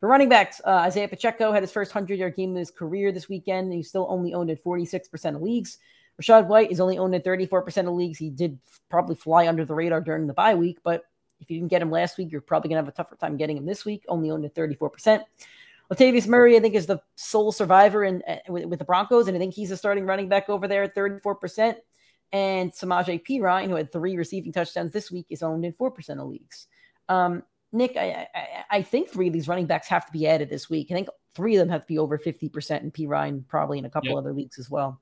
For 0.00 0.08
running 0.08 0.28
backs, 0.28 0.60
uh, 0.64 0.70
Isaiah 0.70 1.08
Pacheco 1.08 1.52
had 1.52 1.62
his 1.62 1.72
first 1.72 1.94
100 1.94 2.18
yard 2.18 2.36
game 2.36 2.50
of 2.50 2.56
his 2.56 2.70
career 2.70 3.12
this 3.12 3.28
weekend. 3.28 3.72
He's 3.72 3.88
still 3.88 4.06
only 4.10 4.34
owned 4.34 4.50
in 4.50 4.56
46% 4.56 5.36
of 5.36 5.42
leagues. 5.42 5.78
Rachaad 6.20 6.46
White 6.46 6.70
is 6.70 6.80
only 6.80 6.98
owned 6.98 7.14
in 7.14 7.22
34% 7.22 7.88
of 7.88 7.94
leagues. 7.94 8.18
He 8.18 8.30
did 8.30 8.58
probably 8.88 9.16
fly 9.16 9.48
under 9.48 9.64
the 9.64 9.74
radar 9.74 10.00
during 10.00 10.26
the 10.26 10.32
bye 10.32 10.54
week, 10.54 10.78
but 10.82 11.04
if 11.40 11.50
you 11.50 11.58
didn't 11.58 11.70
get 11.70 11.82
him 11.82 11.90
last 11.90 12.16
week, 12.16 12.32
you're 12.32 12.40
probably 12.40 12.68
going 12.68 12.82
to 12.82 12.84
have 12.84 12.92
a 12.92 12.96
tougher 12.96 13.16
time 13.16 13.36
getting 13.36 13.56
him 13.56 13.66
this 13.66 13.84
week, 13.84 14.04
only 14.08 14.30
owned 14.30 14.44
at 14.44 14.54
34%. 14.54 15.22
Latavius 15.92 16.26
Murray, 16.26 16.56
I 16.56 16.60
think, 16.60 16.74
is 16.74 16.86
the 16.86 17.00
sole 17.14 17.52
survivor 17.52 18.04
in, 18.04 18.22
uh, 18.26 18.36
with, 18.48 18.64
with, 18.64 18.78
the 18.78 18.84
Broncos, 18.84 19.28
and 19.28 19.36
I 19.36 19.40
think 19.40 19.54
he's 19.54 19.70
a 19.70 19.76
starting 19.76 20.04
running 20.04 20.28
back 20.28 20.48
over 20.48 20.66
there 20.66 20.82
at 20.82 20.96
34%. 20.96 21.76
And 22.32 22.72
Samaje 22.72 23.22
Perine, 23.24 23.68
who 23.68 23.76
had 23.76 23.92
three 23.92 24.16
receiving 24.16 24.52
touchdowns 24.52 24.90
this 24.90 25.12
week, 25.12 25.26
is 25.30 25.42
owned 25.42 25.64
in 25.64 25.72
4% 25.74 26.20
of 26.20 26.28
leagues. 26.28 26.66
Um, 27.08 27.44
Nick, 27.72 27.96
I, 27.96 28.28
I, 28.34 28.64
I, 28.70 28.82
think 28.82 29.08
three 29.08 29.26
of 29.26 29.32
these 29.32 29.48
running 29.48 29.66
backs 29.66 29.88
have 29.88 30.06
to 30.06 30.12
be 30.12 30.26
added 30.26 30.48
this 30.48 30.70
week. 30.70 30.88
I 30.90 30.94
think 30.94 31.08
three 31.34 31.56
of 31.56 31.60
them 31.60 31.68
have 31.68 31.82
to 31.82 31.86
be 31.86 31.98
over 31.98 32.18
50% 32.18 32.70
and 32.80 32.92
Perine 32.92 33.46
probably 33.48 33.78
in 33.78 33.84
a 33.84 33.90
couple 33.90 34.10
yep. 34.10 34.18
other 34.18 34.32
leagues 34.32 34.58
as 34.58 34.70
well. 34.70 35.00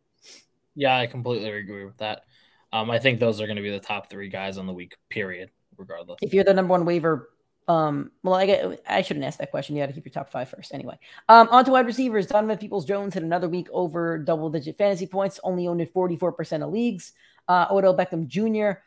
Yeah, 0.74 0.96
I 0.96 1.06
completely 1.06 1.50
agree 1.50 1.84
with 1.84 1.98
that. 1.98 2.24
Um, 2.72 2.90
I 2.90 2.98
think 2.98 3.20
those 3.20 3.40
are 3.40 3.46
going 3.46 3.56
to 3.56 3.62
be 3.62 3.70
the 3.70 3.78
top 3.78 4.10
three 4.10 4.28
guys 4.28 4.58
on 4.58 4.66
the 4.66 4.72
week, 4.72 4.96
period, 5.08 5.50
regardless. 5.76 6.18
If 6.22 6.34
you're 6.34 6.42
the 6.42 6.54
number 6.54 6.72
one 6.72 6.84
waiver, 6.84 7.30
um, 7.68 8.10
well, 8.24 8.34
I, 8.34 8.46
get, 8.46 8.82
I 8.88 9.02
shouldn't 9.02 9.24
ask 9.24 9.38
that 9.38 9.52
question. 9.52 9.76
You 9.76 9.82
got 9.82 9.86
to 9.86 9.92
keep 9.92 10.06
your 10.06 10.12
top 10.12 10.30
five 10.30 10.48
first. 10.48 10.74
Anyway, 10.74 10.98
um, 11.28 11.48
on 11.50 11.64
to 11.66 11.70
wide 11.70 11.86
receivers. 11.86 12.26
Donovan 12.26 12.58
Peoples 12.58 12.84
Jones 12.84 13.14
had 13.14 13.22
another 13.22 13.48
week 13.48 13.68
over 13.72 14.18
double 14.18 14.50
digit 14.50 14.76
fantasy 14.76 15.06
points, 15.06 15.38
only 15.44 15.68
owned 15.68 15.80
in 15.80 15.86
44% 15.86 16.64
of 16.64 16.72
leagues. 16.72 17.12
Uh, 17.46 17.66
Odell 17.70 17.96
Beckham 17.96 18.26
Jr 18.26 18.80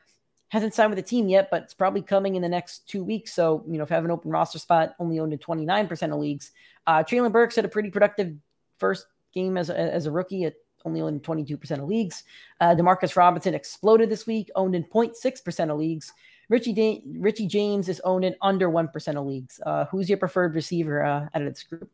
hasn't 0.50 0.74
signed 0.74 0.90
with 0.90 0.98
the 0.98 1.10
team 1.10 1.28
yet, 1.28 1.50
but 1.52 1.64
it's 1.64 1.74
probably 1.74 2.02
coming 2.02 2.36
in 2.36 2.42
the 2.42 2.50
next 2.50 2.88
two 2.88 3.04
weeks. 3.04 3.34
So, 3.34 3.64
you 3.68 3.78
know, 3.78 3.84
if 3.84 3.90
you 3.90 3.96
have 3.96 4.06
an 4.06 4.12
open 4.12 4.32
roster 4.32 4.60
spot, 4.60 4.96
only 5.00 5.20
owned 5.20 5.34
in 5.34 5.40
29% 5.40 6.14
of 6.14 6.20
leagues. 6.20 6.52
Uh, 6.86 7.04
Treylon 7.04 7.32
Burks 7.32 7.56
had 7.56 7.66
a 7.66 7.70
pretty 7.70 7.90
productive 7.90 8.34
first 8.78 9.08
game 9.34 9.58
as 9.58 9.70
a, 9.70 9.78
as 9.78 10.06
a 10.06 10.12
rookie 10.12 10.46
at 10.46 10.56
only 10.86 11.02
owned 11.02 11.16
in 11.16 11.22
22% 11.22 11.72
of 11.72 11.90
leagues. 11.90 12.24
Uh, 12.62 12.74
Demarcus 12.74 13.16
Robinson 13.16 13.54
exploded 13.54 14.10
this 14.10 14.26
week, 14.26 14.50
owned 14.56 14.74
in 14.74 14.84
0.6% 14.86 15.72
of 15.72 15.78
leagues. 15.78 16.14
Richie, 16.50 16.74
da- 16.74 17.04
Richie 17.20 17.48
James 17.48 17.90
is 17.90 18.00
owned 18.06 18.24
in 18.24 18.36
under 18.42 18.70
1% 18.70 19.16
of 19.16 19.26
leagues. 19.26 19.60
Uh, 19.66 19.86
who's 19.86 20.08
your 20.08 20.18
preferred 20.18 20.56
receiver 20.56 21.04
uh, 21.04 21.28
out 21.34 21.42
of 21.42 21.50
this 21.50 21.64
group? 21.64 21.92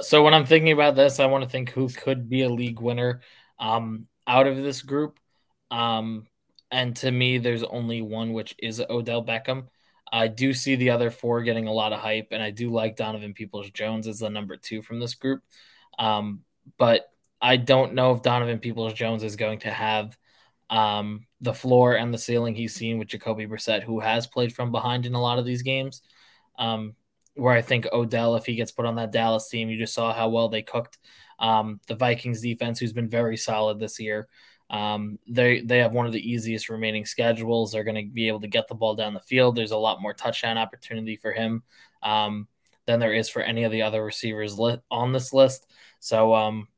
So 0.00 0.22
when 0.24 0.32
I'm 0.32 0.46
thinking 0.46 0.72
about 0.72 0.96
this, 0.96 1.20
I 1.20 1.26
want 1.26 1.44
to 1.44 1.50
think 1.50 1.70
who 1.70 1.88
could 1.90 2.30
be 2.30 2.42
a 2.42 2.48
league 2.48 2.80
winner 2.80 3.20
um, 3.58 4.06
out 4.26 4.46
of 4.46 4.56
this 4.56 4.80
group. 4.80 5.18
Um, 5.70 6.26
and 6.74 6.96
to 6.96 7.10
me, 7.12 7.38
there's 7.38 7.62
only 7.62 8.02
one, 8.02 8.32
which 8.32 8.56
is 8.58 8.82
Odell 8.90 9.24
Beckham. 9.24 9.68
I 10.12 10.26
do 10.26 10.52
see 10.52 10.74
the 10.74 10.90
other 10.90 11.08
four 11.08 11.40
getting 11.42 11.68
a 11.68 11.72
lot 11.72 11.92
of 11.92 12.00
hype, 12.00 12.28
and 12.32 12.42
I 12.42 12.50
do 12.50 12.72
like 12.72 12.96
Donovan 12.96 13.32
Peoples 13.32 13.70
Jones 13.70 14.08
as 14.08 14.18
the 14.18 14.28
number 14.28 14.56
two 14.56 14.82
from 14.82 14.98
this 14.98 15.14
group. 15.14 15.44
Um, 16.00 16.40
but 16.76 17.08
I 17.40 17.58
don't 17.58 17.94
know 17.94 18.10
if 18.10 18.22
Donovan 18.22 18.58
Peoples 18.58 18.92
Jones 18.92 19.22
is 19.22 19.36
going 19.36 19.60
to 19.60 19.70
have 19.70 20.18
um, 20.68 21.26
the 21.40 21.54
floor 21.54 21.94
and 21.94 22.12
the 22.12 22.18
ceiling 22.18 22.56
he's 22.56 22.74
seen 22.74 22.98
with 22.98 23.06
Jacoby 23.06 23.46
Brissett, 23.46 23.84
who 23.84 24.00
has 24.00 24.26
played 24.26 24.52
from 24.52 24.72
behind 24.72 25.06
in 25.06 25.14
a 25.14 25.22
lot 25.22 25.38
of 25.38 25.44
these 25.44 25.62
games. 25.62 26.02
Um, 26.58 26.96
where 27.36 27.54
I 27.54 27.62
think 27.62 27.86
Odell, 27.92 28.34
if 28.34 28.46
he 28.46 28.56
gets 28.56 28.72
put 28.72 28.84
on 28.86 28.96
that 28.96 29.12
Dallas 29.12 29.48
team, 29.48 29.68
you 29.68 29.78
just 29.78 29.94
saw 29.94 30.12
how 30.12 30.28
well 30.28 30.48
they 30.48 30.62
cooked 30.62 30.98
um, 31.38 31.80
the 31.86 31.94
Vikings 31.94 32.40
defense, 32.40 32.80
who's 32.80 32.92
been 32.92 33.08
very 33.08 33.36
solid 33.36 33.78
this 33.78 34.00
year. 34.00 34.28
Um, 34.70 35.18
they 35.28 35.60
they 35.60 35.78
have 35.78 35.92
one 35.92 36.06
of 36.06 36.12
the 36.12 36.30
easiest 36.30 36.68
remaining 36.68 37.04
schedules. 37.04 37.72
They're 37.72 37.84
going 37.84 38.06
to 38.06 38.12
be 38.12 38.28
able 38.28 38.40
to 38.40 38.48
get 38.48 38.66
the 38.68 38.74
ball 38.74 38.94
down 38.94 39.14
the 39.14 39.20
field. 39.20 39.56
There's 39.56 39.70
a 39.70 39.76
lot 39.76 40.02
more 40.02 40.14
touchdown 40.14 40.58
opportunity 40.58 41.16
for 41.16 41.32
him 41.32 41.62
um, 42.02 42.48
than 42.86 42.98
there 43.00 43.12
is 43.12 43.28
for 43.28 43.42
any 43.42 43.64
of 43.64 43.72
the 43.72 43.82
other 43.82 44.04
receivers 44.04 44.58
li- 44.58 44.80
on 44.90 45.12
this 45.12 45.32
list. 45.32 45.66
So 46.00 46.34
um, 46.34 46.68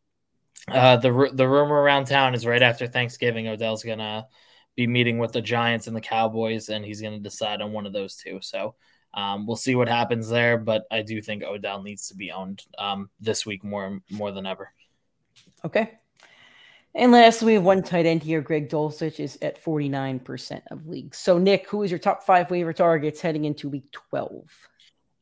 uh, 0.69 0.97
the 0.97 1.31
the 1.33 1.49
rumor 1.49 1.81
around 1.81 2.07
town 2.07 2.35
is 2.35 2.47
right 2.47 2.63
after 2.63 2.87
Thanksgiving, 2.87 3.49
Odell's 3.49 3.85
going 3.85 3.99
to 3.99 4.27
be 4.75 4.87
meeting 4.87 5.19
with 5.19 5.33
the 5.33 5.41
Giants 5.41 5.87
and 5.87 5.97
the 5.97 6.01
Cowboys, 6.01 6.69
and 6.69 6.85
he's 6.85 7.01
going 7.01 7.15
to 7.15 7.21
decide 7.21 7.63
on 7.63 7.73
one 7.73 7.87
of 7.87 7.93
those 7.93 8.17
two. 8.17 8.41
So 8.43 8.75
um, 9.15 9.47
we'll 9.47 9.57
see 9.57 9.75
what 9.75 9.89
happens 9.89 10.29
there, 10.29 10.59
but 10.59 10.85
I 10.91 11.03
do 11.03 11.23
think 11.23 11.43
Odell 11.43 11.83
needs 11.83 12.09
to 12.09 12.15
be 12.15 12.31
owned 12.33 12.63
um, 12.79 13.11
this 13.21 13.47
week 13.47 13.65
more 13.65 14.01
more 14.11 14.33
than 14.33 14.45
ever. 14.45 14.73
Okay. 15.65 15.93
And 16.97 17.13
lastly, 17.13 17.47
we 17.47 17.55
have 17.55 17.63
one 17.63 17.83
tight 17.83 18.07
end 18.07 18.23
here. 18.23 18.41
Greg 18.41 18.69
Dulcich 18.69 19.21
is 19.21 19.39
at 19.43 19.63
49% 19.63 20.63
of 20.71 20.87
leagues. 20.89 21.19
So, 21.19 21.39
Nick, 21.39 21.69
who 21.69 21.83
is 21.83 21.91
your 21.91 22.01
top 22.01 22.25
five 22.25 22.51
waiver 22.51 22.73
targets 22.73 23.21
heading 23.21 23.45
into 23.45 23.69
week 23.69 23.93
12? 23.93 24.49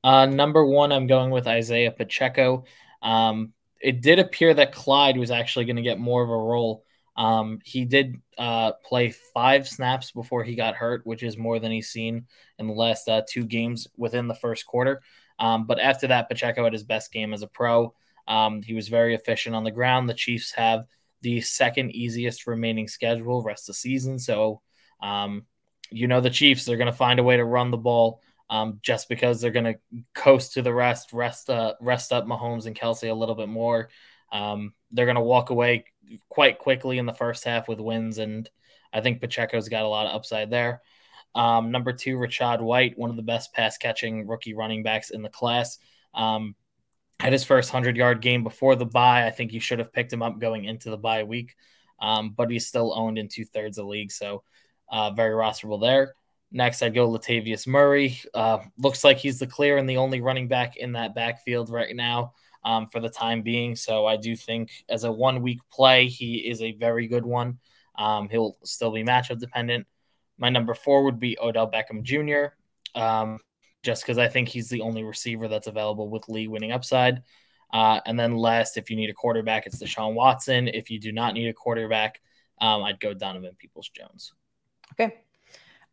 Uh, 0.04 0.26
number 0.26 0.64
one, 0.64 0.92
I'm 0.92 1.06
going 1.06 1.30
with 1.30 1.46
Isaiah 1.46 1.90
Pacheco. 1.90 2.64
Um, 3.02 3.52
it 3.80 4.00
did 4.00 4.18
appear 4.18 4.54
that 4.54 4.72
Clyde 4.72 5.18
was 5.18 5.30
actually 5.30 5.66
going 5.66 5.76
to 5.76 5.82
get 5.82 5.98
more 5.98 6.22
of 6.22 6.30
a 6.30 6.32
role 6.32 6.84
um, 7.16 7.60
he 7.64 7.84
did 7.84 8.20
uh, 8.38 8.72
play 8.84 9.10
five 9.32 9.68
snaps 9.68 10.10
before 10.10 10.42
he 10.42 10.56
got 10.56 10.74
hurt, 10.74 11.06
which 11.06 11.22
is 11.22 11.36
more 11.36 11.58
than 11.58 11.70
he's 11.70 11.90
seen 11.90 12.26
in 12.58 12.66
the 12.66 12.72
last 12.72 13.08
uh, 13.08 13.22
two 13.28 13.44
games 13.44 13.86
within 13.96 14.26
the 14.26 14.34
first 14.34 14.66
quarter. 14.66 15.02
Um, 15.38 15.66
but 15.66 15.78
after 15.78 16.08
that, 16.08 16.28
Pacheco 16.28 16.64
had 16.64 16.72
his 16.72 16.82
best 16.82 17.12
game 17.12 17.32
as 17.32 17.42
a 17.42 17.46
pro. 17.46 17.94
Um, 18.26 18.62
he 18.62 18.74
was 18.74 18.88
very 18.88 19.14
efficient 19.14 19.54
on 19.54 19.64
the 19.64 19.70
ground. 19.70 20.08
The 20.08 20.14
Chiefs 20.14 20.52
have 20.52 20.86
the 21.24 21.40
second 21.40 21.90
easiest 21.92 22.46
remaining 22.46 22.86
schedule 22.86 23.42
rest 23.42 23.64
of 23.64 23.74
the 23.74 23.78
season. 23.78 24.18
So, 24.18 24.60
um, 25.02 25.46
you 25.90 26.06
know, 26.06 26.20
the 26.20 26.28
Chiefs, 26.28 26.66
they're 26.66 26.76
going 26.76 26.92
to 26.92 26.92
find 26.92 27.18
a 27.18 27.22
way 27.22 27.38
to 27.38 27.44
run 27.44 27.70
the 27.70 27.78
ball 27.78 28.20
um, 28.50 28.78
just 28.82 29.08
because 29.08 29.40
they're 29.40 29.50
going 29.50 29.64
to 29.64 29.78
coast 30.14 30.52
to 30.52 30.62
the 30.62 30.72
rest, 30.72 31.14
rest, 31.14 31.48
uh, 31.48 31.74
rest 31.80 32.12
up 32.12 32.26
Mahomes 32.26 32.66
and 32.66 32.78
Kelce 32.78 33.10
a 33.10 33.14
little 33.14 33.34
bit 33.34 33.48
more. 33.48 33.88
Um, 34.32 34.74
they're 34.92 35.06
going 35.06 35.16
to 35.16 35.22
walk 35.22 35.48
away 35.48 35.86
quite 36.28 36.58
quickly 36.58 36.98
in 36.98 37.06
the 37.06 37.14
first 37.14 37.44
half 37.44 37.68
with 37.68 37.80
wins, 37.80 38.18
and 38.18 38.48
I 38.92 39.00
think 39.00 39.22
Pacheco's 39.22 39.70
got 39.70 39.84
a 39.84 39.88
lot 39.88 40.06
of 40.06 40.14
upside 40.14 40.50
there. 40.50 40.82
Um, 41.34 41.70
number 41.70 41.94
two, 41.94 42.18
Rachaad 42.18 42.60
White, 42.60 42.98
one 42.98 43.08
of 43.08 43.16
the 43.16 43.22
best 43.22 43.54
pass 43.54 43.78
catching 43.78 44.26
rookie 44.26 44.54
running 44.54 44.82
backs 44.82 45.08
in 45.08 45.22
the 45.22 45.30
class. 45.30 45.78
Um, 46.12 46.54
had 47.20 47.32
his 47.32 47.44
first 47.44 47.72
100 47.72 47.96
yard 47.96 48.20
game 48.20 48.42
before 48.42 48.76
the 48.76 48.86
bye. 48.86 49.26
I 49.26 49.30
think 49.30 49.52
you 49.52 49.60
should 49.60 49.78
have 49.78 49.92
picked 49.92 50.12
him 50.12 50.22
up 50.22 50.38
going 50.38 50.64
into 50.64 50.90
the 50.90 50.96
bye 50.96 51.24
week, 51.24 51.54
um, 52.00 52.30
but 52.30 52.50
he's 52.50 52.66
still 52.66 52.92
owned 52.94 53.18
in 53.18 53.28
two 53.28 53.44
thirds 53.44 53.78
of 53.78 53.84
the 53.84 53.90
league. 53.90 54.12
So 54.12 54.42
uh, 54.90 55.10
very 55.10 55.34
rosterable 55.34 55.80
there. 55.80 56.14
Next, 56.50 56.82
I'd 56.82 56.94
go 56.94 57.10
Latavius 57.10 57.66
Murray. 57.66 58.20
Uh, 58.32 58.58
looks 58.78 59.02
like 59.02 59.18
he's 59.18 59.38
the 59.38 59.46
clear 59.46 59.76
and 59.76 59.88
the 59.88 59.96
only 59.96 60.20
running 60.20 60.46
back 60.46 60.76
in 60.76 60.92
that 60.92 61.14
backfield 61.14 61.68
right 61.68 61.94
now 61.94 62.32
um, 62.64 62.86
for 62.86 63.00
the 63.00 63.10
time 63.10 63.42
being. 63.42 63.76
So 63.76 64.06
I 64.06 64.16
do 64.16 64.36
think 64.36 64.70
as 64.88 65.04
a 65.04 65.12
one 65.12 65.42
week 65.42 65.60
play, 65.72 66.06
he 66.06 66.36
is 66.36 66.62
a 66.62 66.72
very 66.72 67.08
good 67.08 67.24
one. 67.24 67.58
Um, 67.96 68.28
he'll 68.28 68.56
still 68.64 68.92
be 68.92 69.02
matchup 69.04 69.38
dependent. 69.38 69.86
My 70.38 70.48
number 70.48 70.74
four 70.74 71.04
would 71.04 71.20
be 71.20 71.38
Odell 71.40 71.70
Beckham 71.70 72.02
Jr. 72.02 72.54
Um, 72.98 73.38
just 73.84 74.02
because 74.02 74.18
I 74.18 74.26
think 74.26 74.48
he's 74.48 74.68
the 74.68 74.80
only 74.80 75.04
receiver 75.04 75.46
that's 75.46 75.66
available 75.66 76.08
with 76.08 76.28
league 76.28 76.48
winning 76.48 76.72
upside. 76.72 77.22
Uh, 77.72 78.00
and 78.06 78.18
then 78.18 78.36
last, 78.36 78.76
if 78.76 78.90
you 78.90 78.96
need 78.96 79.10
a 79.10 79.14
quarterback, 79.14 79.66
it's 79.66 79.82
Deshaun 79.82 80.14
Watson. 80.14 80.68
If 80.68 80.90
you 80.90 80.98
do 80.98 81.12
not 81.12 81.34
need 81.34 81.48
a 81.48 81.52
quarterback, 81.52 82.20
um, 82.60 82.82
I'd 82.82 83.00
go 83.00 83.14
Donovan 83.14 83.56
Peoples 83.58 83.90
Jones. 83.90 84.32
Okay. 84.92 85.16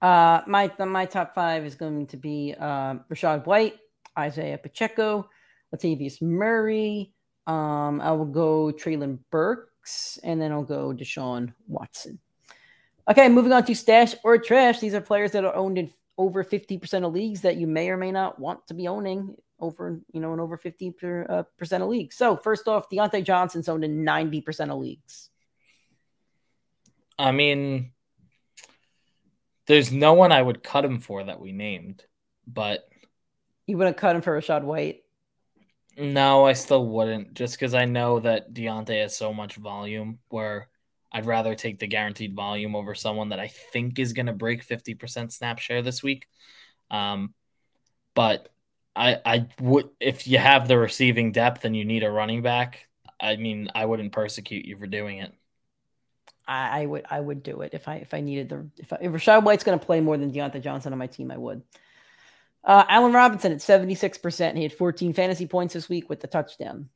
Uh, 0.01 0.41
my 0.48 0.71
my 0.79 1.05
top 1.05 1.36
five 1.36 1.65
is 1.65 1.75
going 1.75 2.07
to 2.07 2.17
be 2.17 2.55
uh, 2.60 2.95
Rachaad 3.12 3.45
White, 3.45 3.75
Isaiah 4.17 4.57
Pacheco, 4.57 5.29
Latavius 5.75 6.21
Murray. 6.21 7.13
Um, 7.45 8.00
I 8.01 8.12
will 8.12 8.25
go 8.25 8.71
Treylon 8.71 9.19
Burks, 9.31 10.19
and 10.24 10.41
then 10.41 10.51
I'll 10.51 10.63
go 10.63 10.93
Deshaun 10.93 11.53
Watson. 11.67 12.19
Okay, 13.07 13.27
moving 13.29 13.51
on 13.51 13.65
to 13.65 13.75
stash 13.75 14.15
or 14.24 14.38
trash. 14.38 14.79
These 14.79 14.93
are 14.93 15.01
players 15.01 15.31
that 15.31 15.43
are 15.43 15.55
owned 15.55 15.77
in 15.77 15.89
over 16.21 16.43
50% 16.43 17.05
of 17.05 17.13
leagues 17.13 17.41
that 17.41 17.57
you 17.57 17.65
may 17.65 17.89
or 17.89 17.97
may 17.97 18.11
not 18.11 18.39
want 18.39 18.67
to 18.67 18.75
be 18.75 18.87
owning 18.87 19.35
over, 19.59 19.99
you 20.13 20.21
know, 20.21 20.33
in 20.33 20.39
over 20.39 20.55
50 20.55 20.91
per, 20.91 21.25
uh, 21.27 21.43
percent 21.57 21.81
of 21.81 21.89
leagues. 21.89 22.15
So 22.15 22.37
first 22.37 22.67
off, 22.67 22.89
Diontae 22.89 23.23
Johnson's 23.23 23.67
owned 23.67 23.83
in 23.83 24.03
90% 24.05 24.71
of 24.71 24.79
leagues. 24.79 25.29
I 27.17 27.31
mean, 27.31 27.91
there's 29.65 29.91
no 29.91 30.13
one 30.13 30.31
I 30.31 30.41
would 30.41 30.63
cut 30.63 30.85
him 30.85 30.99
for 30.99 31.23
that 31.23 31.39
we 31.39 31.51
named, 31.51 32.03
but 32.45 32.87
you 33.65 33.77
wouldn't 33.77 33.97
cut 33.97 34.15
him 34.15 34.21
for 34.21 34.39
Rachaad 34.39 34.63
White. 34.63 35.03
No, 35.97 36.45
I 36.45 36.53
still 36.53 36.85
wouldn't, 36.85 37.33
just 37.33 37.55
because 37.55 37.73
I 37.73 37.85
know 37.85 38.19
that 38.19 38.53
Diontae 38.53 39.01
has 39.01 39.17
so 39.17 39.33
much 39.33 39.55
volume 39.55 40.19
where 40.29 40.69
I'd 41.11 41.25
rather 41.25 41.55
take 41.55 41.79
the 41.79 41.87
guaranteed 41.87 42.35
volume 42.35 42.75
over 42.75 42.95
someone 42.95 43.29
that 43.29 43.39
I 43.39 43.47
think 43.47 43.99
is 43.99 44.13
going 44.13 44.27
to 44.27 44.33
break 44.33 44.65
50% 44.65 45.31
snap 45.31 45.59
share 45.59 45.81
this 45.81 46.01
week. 46.01 46.27
Um, 46.89 47.33
but 48.15 48.49
I, 48.95 49.17
I 49.25 49.47
would, 49.59 49.89
if 49.99 50.27
you 50.27 50.37
have 50.37 50.67
the 50.67 50.77
receiving 50.77 51.31
depth 51.31 51.65
and 51.65 51.75
you 51.75 51.85
need 51.85 52.03
a 52.03 52.11
running 52.11 52.41
back, 52.41 52.87
I 53.19 53.35
mean, 53.35 53.69
I 53.75 53.85
wouldn't 53.85 54.13
persecute 54.13 54.65
you 54.65 54.77
for 54.77 54.87
doing 54.87 55.17
it. 55.17 55.33
I, 56.47 56.81
I 56.81 56.85
would, 56.85 57.05
I 57.09 57.19
would 57.19 57.43
do 57.43 57.61
it 57.61 57.73
if 57.73 57.87
I, 57.87 57.95
if 57.95 58.13
I 58.13 58.21
needed 58.21 58.49
the, 58.49 58.67
if, 58.77 58.91
I, 58.93 58.97
if 59.01 59.11
Rachaad 59.11 59.43
White's 59.43 59.63
going 59.63 59.79
to 59.79 59.85
play 59.85 60.01
more 60.01 60.17
than 60.17 60.31
Diontae 60.31 60.61
Johnson 60.61 60.93
on 60.93 60.99
my 60.99 61.07
team, 61.07 61.31
I 61.31 61.37
would. 61.37 61.61
Uh, 62.63 62.83
Allen 62.87 63.13
Robinson 63.13 63.51
at 63.51 63.59
76%. 63.59 64.55
He 64.55 64.63
had 64.63 64.73
14 64.73 65.13
fantasy 65.13 65.47
points 65.47 65.73
this 65.73 65.89
week 65.89 66.09
with 66.09 66.19
the 66.19 66.27
touchdown. 66.27 66.89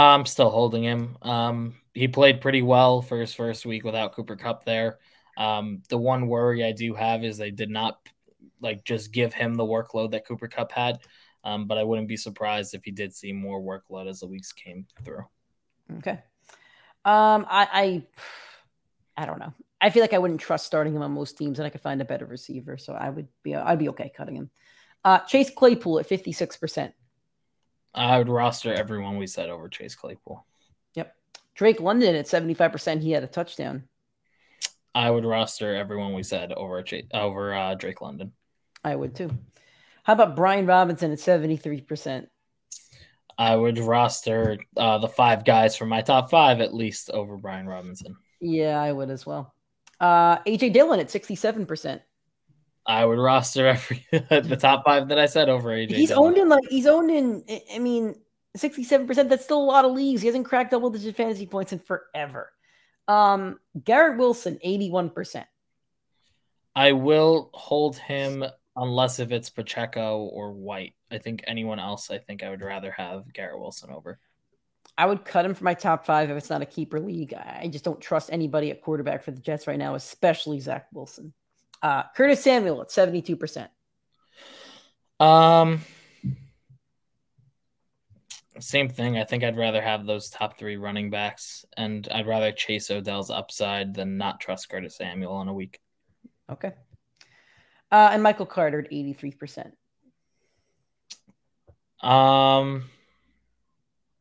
I'm 0.00 0.26
still 0.26 0.50
holding 0.50 0.82
him. 0.82 1.16
Um, 1.22 1.76
he 1.94 2.06
played 2.08 2.40
pretty 2.40 2.62
well 2.62 3.00
for 3.00 3.18
his 3.18 3.32
first 3.32 3.64
week 3.64 3.82
without 3.82 4.12
Cooper 4.14 4.36
Kupp 4.36 4.64
there. 4.64 4.98
Um, 5.38 5.82
the 5.88 5.98
one 5.98 6.28
worry 6.28 6.64
I 6.64 6.72
do 6.72 6.94
have 6.94 7.24
is 7.24 7.38
they 7.38 7.50
did 7.50 7.70
not 7.70 7.98
like 8.60 8.84
just 8.84 9.12
give 9.12 9.32
him 9.32 9.54
the 9.54 9.64
workload 9.64 10.10
that 10.10 10.26
Cooper 10.26 10.48
Kupp 10.48 10.72
had. 10.72 10.98
Um, 11.44 11.66
but 11.66 11.78
I 11.78 11.84
wouldn't 11.84 12.08
be 12.08 12.16
surprised 12.16 12.74
if 12.74 12.84
he 12.84 12.90
did 12.90 13.14
see 13.14 13.32
more 13.32 13.60
workload 13.60 14.08
as 14.08 14.20
the 14.20 14.26
weeks 14.26 14.52
came 14.52 14.86
through. 15.04 15.24
Okay. 15.98 16.18
Um, 17.04 17.46
I, 17.48 17.68
I, 17.72 19.22
I 19.22 19.26
don't 19.26 19.38
know. 19.38 19.54
I 19.80 19.90
feel 19.90 20.02
like 20.02 20.12
I 20.12 20.18
wouldn't 20.18 20.40
trust 20.40 20.66
starting 20.66 20.94
him 20.94 21.02
on 21.02 21.12
most 21.12 21.38
teams, 21.38 21.58
and 21.58 21.66
I 21.66 21.70
could 21.70 21.80
find 21.80 22.00
a 22.00 22.04
better 22.04 22.26
receiver, 22.26 22.76
so 22.76 22.94
I 22.94 23.10
would 23.10 23.28
be, 23.42 23.54
I'd 23.54 23.78
be 23.78 23.90
okay 23.90 24.10
cutting 24.14 24.36
him. 24.36 24.50
Uh, 25.04 25.18
Chase 25.20 25.50
Claypool 25.50 26.00
at 26.00 26.08
56%. 26.08 26.92
I 27.94 28.18
would 28.18 28.28
roster 28.28 28.74
everyone 28.74 29.16
we 29.16 29.26
said 29.26 29.48
over 29.48 29.68
Chase 29.68 29.94
Claypool. 29.94 30.44
Yep. 30.94 31.14
Drake 31.54 31.80
London 31.80 32.14
at 32.14 32.26
75%. 32.26 33.02
He 33.02 33.12
had 33.12 33.24
a 33.24 33.28
touchdown. 33.28 33.84
I 34.94 35.10
would 35.10 35.24
roster 35.24 35.74
everyone 35.74 36.14
we 36.14 36.22
said 36.22 36.52
over 36.52 36.82
Chase, 36.82 37.06
over 37.12 37.54
uh, 37.54 37.74
Drake 37.74 38.00
London. 38.00 38.32
I 38.84 38.96
would 38.96 39.14
too. 39.14 39.30
How 40.04 40.12
about 40.12 40.36
Brian 40.36 40.66
Robinson 40.66 41.12
at 41.12 41.18
73%? 41.18 42.28
I 43.38 43.54
would 43.54 43.78
roster 43.78 44.58
uh, 44.76 44.98
the 44.98 45.08
five 45.08 45.44
guys 45.44 45.76
from 45.76 45.88
my 45.88 46.00
top 46.00 46.30
five 46.30 46.60
at 46.60 46.72
least 46.72 47.10
over 47.10 47.36
Brian 47.36 47.66
Robinson. 47.66 48.16
Yeah, 48.40 48.80
I 48.80 48.92
would 48.92 49.10
as 49.10 49.26
well. 49.26 49.54
Uh, 50.00 50.38
AJ 50.44 50.72
Dillon 50.72 51.00
at 51.00 51.08
67%. 51.08 52.00
I 52.86 53.04
would 53.04 53.18
roster 53.18 53.66
every 53.66 54.06
the 54.12 54.56
top 54.60 54.84
five 54.84 55.08
that 55.08 55.18
I 55.18 55.26
said 55.26 55.48
over 55.48 55.70
AJ. 55.70 55.92
He's 55.92 56.08
Dillon. 56.10 56.28
owned 56.28 56.38
in 56.38 56.48
like 56.48 56.64
he's 56.68 56.86
owned 56.86 57.10
in. 57.10 57.44
I 57.74 57.78
mean, 57.78 58.14
sixty-seven 58.54 59.06
percent. 59.06 59.28
That's 59.28 59.44
still 59.44 59.60
a 59.60 59.64
lot 59.64 59.84
of 59.84 59.92
leagues. 59.92 60.20
He 60.20 60.28
hasn't 60.28 60.46
cracked 60.46 60.70
double-digit 60.70 61.16
fantasy 61.16 61.46
points 61.46 61.72
in 61.72 61.78
forever. 61.80 62.52
Um, 63.08 63.58
Garrett 63.84 64.18
Wilson, 64.18 64.58
eighty-one 64.62 65.10
percent. 65.10 65.46
I 66.74 66.92
will 66.92 67.50
hold 67.54 67.96
him 67.96 68.44
unless 68.76 69.18
if 69.18 69.32
it's 69.32 69.50
Pacheco 69.50 70.24
or 70.24 70.52
White. 70.52 70.94
I 71.10 71.18
think 71.18 71.42
anyone 71.46 71.78
else. 71.78 72.10
I 72.10 72.18
think 72.18 72.42
I 72.42 72.50
would 72.50 72.60
rather 72.60 72.90
have 72.92 73.32
Garrett 73.32 73.58
Wilson 73.58 73.90
over. 73.90 74.18
I 74.98 75.06
would 75.06 75.24
cut 75.24 75.44
him 75.44 75.54
for 75.54 75.64
my 75.64 75.74
top 75.74 76.06
five 76.06 76.30
if 76.30 76.36
it's 76.36 76.50
not 76.50 76.62
a 76.62 76.66
keeper 76.66 77.00
league. 77.00 77.34
I 77.34 77.68
just 77.70 77.84
don't 77.84 78.00
trust 78.00 78.30
anybody 78.32 78.70
at 78.70 78.80
quarterback 78.80 79.22
for 79.22 79.30
the 79.30 79.40
Jets 79.40 79.66
right 79.66 79.78
now, 79.78 79.94
especially 79.94 80.60
Zach 80.60 80.86
Wilson. 80.92 81.32
Uh, 81.82 82.04
Curtis 82.14 82.42
Samuel 82.42 82.82
at 82.82 82.88
72%. 82.88 83.68
Um, 85.18 85.80
same 88.60 88.88
thing. 88.88 89.18
I 89.18 89.24
think 89.24 89.44
I'd 89.44 89.56
rather 89.56 89.82
have 89.82 90.06
those 90.06 90.30
top 90.30 90.58
three 90.58 90.76
running 90.76 91.10
backs, 91.10 91.64
and 91.76 92.08
I'd 92.10 92.26
rather 92.26 92.52
chase 92.52 92.90
Odell's 92.90 93.30
upside 93.30 93.94
than 93.94 94.16
not 94.18 94.40
trust 94.40 94.68
Curtis 94.68 94.96
Samuel 94.96 95.32
on 95.32 95.48
a 95.48 95.54
week. 95.54 95.80
Okay. 96.50 96.72
Uh, 97.90 98.10
and 98.12 98.22
Michael 98.22 98.46
Carter 98.46 98.80
at 98.80 98.90
83%. 98.90 99.72
Um, 102.02 102.90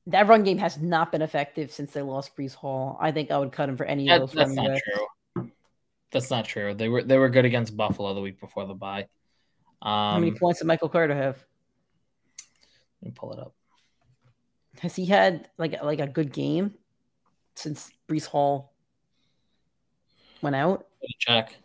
that 0.07 0.27
run 0.27 0.43
game 0.43 0.57
has 0.59 0.79
not 0.79 1.11
been 1.11 1.21
effective 1.21 1.71
since 1.71 1.91
they 1.91 2.01
lost 2.01 2.35
Breece 2.37 2.53
Hall. 2.53 2.97
I 3.01 3.11
think 3.11 3.31
I 3.31 3.37
would 3.37 3.51
cut 3.51 3.69
him 3.69 3.77
for 3.77 3.85
any 3.85 4.07
that, 4.07 4.21
of 4.21 4.29
those 4.29 4.35
that's 4.35 4.49
running 4.49 4.63
not 4.63 4.73
backs. 4.75 4.81
true. 4.83 5.05
That's 6.11 6.29
not 6.29 6.45
true. 6.45 6.73
They 6.73 6.87
were 6.87 7.03
they 7.03 7.17
were 7.17 7.29
good 7.29 7.45
against 7.45 7.75
Buffalo 7.75 8.13
the 8.13 8.21
week 8.21 8.39
before 8.39 8.65
the 8.65 8.73
bye. 8.73 9.07
Um, 9.81 9.91
How 9.91 10.19
many 10.19 10.31
points 10.31 10.59
did 10.59 10.67
Michael 10.67 10.89
Carter 10.89 11.15
have? 11.15 11.43
Let 13.01 13.07
me 13.07 13.11
pull 13.15 13.33
it 13.33 13.39
up. 13.39 13.53
Has 14.79 14.95
he 14.95 15.05
had 15.05 15.49
like 15.57 15.81
like 15.83 15.99
a 15.99 16.07
good 16.07 16.31
game 16.31 16.73
since 17.55 17.91
Breece 18.07 18.25
Hall 18.27 18.73
went 20.41 20.55
out? 20.55 20.87
Check. 21.19 21.55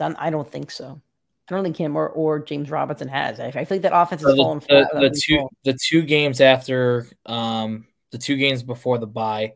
I 0.00 0.30
don't 0.30 0.50
think 0.50 0.70
so. 0.70 1.00
I 1.48 1.54
don't 1.54 1.64
think 1.64 1.76
him 1.76 1.96
or, 1.96 2.08
or 2.08 2.38
James 2.38 2.70
Robinson 2.70 3.08
has. 3.08 3.38
I, 3.38 3.46
I 3.46 3.64
feel 3.64 3.76
like 3.76 3.82
that 3.82 3.96
offense 3.96 4.22
So 4.22 4.28
has 4.28 4.36
the, 4.36 4.42
fallen 4.42 4.58
the, 4.60 4.66
flat. 4.66 4.88
the 4.94 5.10
two 5.10 5.48
the 5.64 5.78
two 5.80 6.02
games 6.02 6.40
after 6.40 7.06
um 7.26 7.86
the 8.10 8.18
two 8.18 8.36
games 8.36 8.62
before 8.62 8.98
the 8.98 9.06
bye 9.06 9.52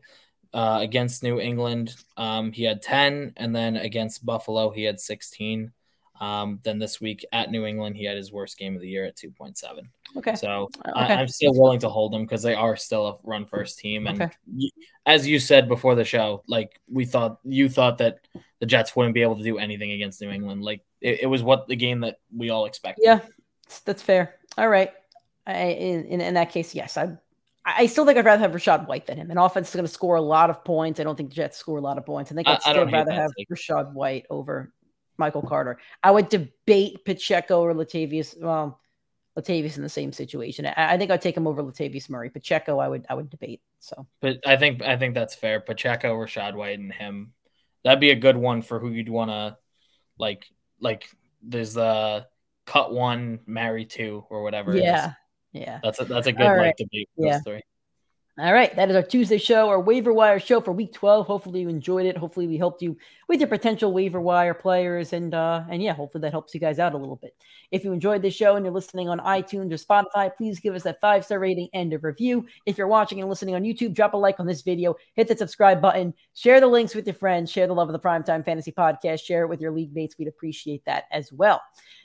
uh, 0.57 0.79
against 0.81 1.21
New 1.23 1.39
England 1.39 1.95
um 2.17 2.51
he 2.51 2.63
had 2.63 2.81
10 2.81 3.33
and 3.37 3.55
then 3.55 3.75
against 3.77 4.25
Buffalo 4.25 4.63
he 4.71 4.83
had 4.83 4.99
16 4.99 5.71
um 6.19 6.59
then 6.63 6.79
this 6.79 6.99
week 6.99 7.23
at 7.31 7.51
New 7.51 7.63
England 7.65 7.95
he 7.95 8.05
had 8.09 8.17
his 8.17 8.31
worst 8.31 8.57
game 8.57 8.73
of 8.75 8.81
the 8.81 8.87
year 8.89 9.05
at 9.05 9.15
2.7 9.15 9.53
Okay. 10.17 10.35
so 10.35 10.69
Okay. 10.87 10.91
I, 10.95 11.13
I'm 11.19 11.27
still 11.27 11.53
willing 11.53 11.79
to 11.85 11.89
hold 11.89 12.11
them 12.13 12.23
because 12.23 12.41
they 12.41 12.55
are 12.55 12.75
still 12.75 13.05
a 13.07 13.15
run 13.23 13.45
first 13.45 13.77
team 13.77 14.07
and 14.07 14.19
Okay. 14.21 14.33
y- 14.61 14.69
as 15.05 15.27
you 15.27 15.37
said 15.39 15.67
before 15.67 15.93
the 15.95 16.03
show 16.03 16.43
like 16.47 16.71
we 16.97 17.05
thought 17.05 17.39
you 17.43 17.69
thought 17.69 17.99
that 17.99 18.15
the 18.59 18.65
Jets 18.65 18.95
wouldn't 18.95 19.13
be 19.13 19.21
able 19.21 19.37
to 19.37 19.43
do 19.43 19.59
anything 19.59 19.91
against 19.91 20.19
New 20.21 20.31
England 20.31 20.63
like 20.63 20.81
it, 21.01 21.19
it 21.23 21.27
was 21.27 21.43
what 21.43 21.67
the 21.67 21.75
game 21.75 21.99
that 21.99 22.17
we 22.35 22.49
all 22.49 22.65
expected 22.65 23.03
Yeah, 23.05 23.19
that's- 23.85 24.01
fair. 24.01 24.23
All 24.57 24.69
right. 24.69 24.91
I, 25.45 25.53
in, 25.87 26.05
in 26.05 26.19
in 26.19 26.33
that 26.33 26.49
case, 26.49 26.73
yes, 26.73 26.97
I 26.97 27.15
I 27.77 27.85
still 27.87 28.05
think 28.05 28.17
I'd 28.17 28.25
rather 28.25 28.41
have 28.41 28.51
Rachaad 28.51 28.87
White 28.87 29.07
than 29.07 29.17
him. 29.17 29.29
An 29.31 29.37
offense 29.37 29.69
is 29.69 29.75
going 29.75 29.85
to 29.85 29.91
score 29.91 30.15
a 30.15 30.21
lot 30.21 30.49
of 30.49 30.63
points. 30.63 30.99
I 30.99 31.03
don't 31.03 31.15
think 31.15 31.29
the 31.29 31.35
Jets 31.35 31.57
score 31.57 31.77
a 31.77 31.81
lot 31.81 31.97
of 31.97 32.05
points. 32.05 32.31
I 32.31 32.35
think 32.35 32.47
I- 32.47 32.53
I'd 32.53 32.57
I 32.57 32.59
still 32.59 32.73
don't 32.75 32.91
rather 32.93 33.11
have 33.11 33.31
take. 33.37 33.49
Rachaad 33.49 33.93
White 33.93 34.25
over 34.29 34.71
Michael 35.17 35.41
Carter. 35.41 35.77
I 36.03 36.11
would 36.11 36.29
debate 36.29 37.03
Pacheco 37.05 37.61
or 37.61 37.73
Latavius. 37.73 38.39
Well, 38.39 38.79
Latavius 39.37 39.77
in 39.77 39.83
the 39.83 39.89
same 39.89 40.11
situation. 40.13 40.65
I, 40.65 40.93
I 40.93 40.97
think 40.97 41.11
I'd 41.11 41.21
take 41.21 41.35
him 41.37 41.45
over 41.47 41.61
Latavius 41.63 42.09
Murray. 42.09 42.29
Pacheco, 42.29 42.79
I 42.79 42.87
would 42.87 43.05
I 43.09 43.13
would 43.15 43.29
debate. 43.29 43.61
So 43.79 44.07
But 44.21 44.39
I 44.45 44.57
think 44.57 44.81
I 44.81 44.97
think 44.97 45.13
that's 45.13 45.35
fair. 45.35 45.59
Pacheco, 45.59 46.15
Rachaad 46.15 46.55
White, 46.55 46.79
and 46.79 46.91
him. 46.93 47.33
That'd 47.83 47.99
be 47.99 48.09
a 48.11 48.15
good 48.15 48.37
one 48.37 48.61
for 48.61 48.79
who 48.79 48.89
you'd 48.89 49.09
want 49.09 49.29
to 49.31 49.57
like. 50.17 50.45
Like 50.79 51.09
there's 51.43 51.73
the 51.73 52.25
cut 52.65 52.93
one, 52.93 53.39
marry 53.45 53.85
two, 53.85 54.25
or 54.29 54.43
whatever. 54.43 54.73
it 54.73 54.77
is. 54.79 54.83
yeah, 54.83 55.13
yeah. 55.61 55.79
that's 55.83 55.99
a 55.99 56.05
that's 56.05 56.27
a 56.27 56.31
good 56.31 56.45
All 56.45 56.53
like 56.53 56.59
right. 56.59 56.77
debate. 56.77 57.09
Yeah. 57.17 57.33
Those 57.33 57.43
three. 57.43 57.61
All 58.39 58.53
right, 58.53 58.75
that 58.75 58.91
is 58.91 58.95
our 58.95 59.01
Tuesday 59.01 59.39
show, 59.39 59.67
our 59.67 59.81
waiver 59.81 60.13
wire 60.13 60.39
show 60.39 60.61
for 60.61 60.71
week 60.71 60.93
12. 60.93 61.25
Hopefully 61.25 61.61
you 61.61 61.69
enjoyed 61.69 62.05
it. 62.05 62.15
Hopefully 62.15 62.45
we 62.45 62.55
helped 62.55 62.83
you 62.83 62.95
with 63.27 63.39
your 63.39 63.49
potential 63.49 63.91
waiver 63.91 64.21
wire 64.21 64.53
players 64.53 65.11
and 65.11 65.33
uh 65.33 65.63
and 65.71 65.81
yeah, 65.81 65.93
hopefully 65.93 66.21
that 66.21 66.33
helps 66.33 66.53
you 66.53 66.59
guys 66.59 66.77
out 66.77 66.93
a 66.93 66.97
little 66.97 67.15
bit. 67.15 67.35
If 67.71 67.83
you 67.83 67.93
enjoyed 67.93 68.21
this 68.21 68.35
show 68.35 68.55
and 68.55 68.63
you're 68.63 68.73
listening 68.73 69.09
on 69.09 69.17
iTunes 69.21 69.71
or 69.71 69.77
Spotify, 69.83 70.29
please 70.37 70.59
give 70.59 70.75
us 70.75 70.83
that 70.83 71.01
five-star 71.01 71.39
rating 71.39 71.69
and 71.73 71.91
a 71.93 71.97
review. 71.97 72.45
If 72.67 72.77
you're 72.77 72.85
watching 72.85 73.19
and 73.19 73.27
listening 73.27 73.55
on 73.55 73.63
YouTube, 73.63 73.95
drop 73.95 74.13
a 74.13 74.17
like 74.17 74.39
on 74.39 74.45
this 74.45 74.61
video, 74.61 74.95
hit 75.15 75.27
the 75.27 75.35
subscribe 75.35 75.81
button, 75.81 76.13
share 76.35 76.59
the 76.59 76.67
links 76.67 76.93
with 76.93 77.07
your 77.07 77.15
friends, 77.15 77.51
share 77.51 77.65
the 77.65 77.73
love 77.73 77.89
of 77.89 77.93
the 77.93 77.99
Primetime 77.99 78.45
Fantasy 78.45 78.71
Podcast, 78.71 79.23
share 79.23 79.45
it 79.45 79.47
with 79.47 79.61
your 79.61 79.71
league 79.71 79.95
mates. 79.95 80.15
We'd 80.19 80.27
appreciate 80.27 80.85
that 80.85 81.05
as 81.11 81.33
well. 81.33 81.59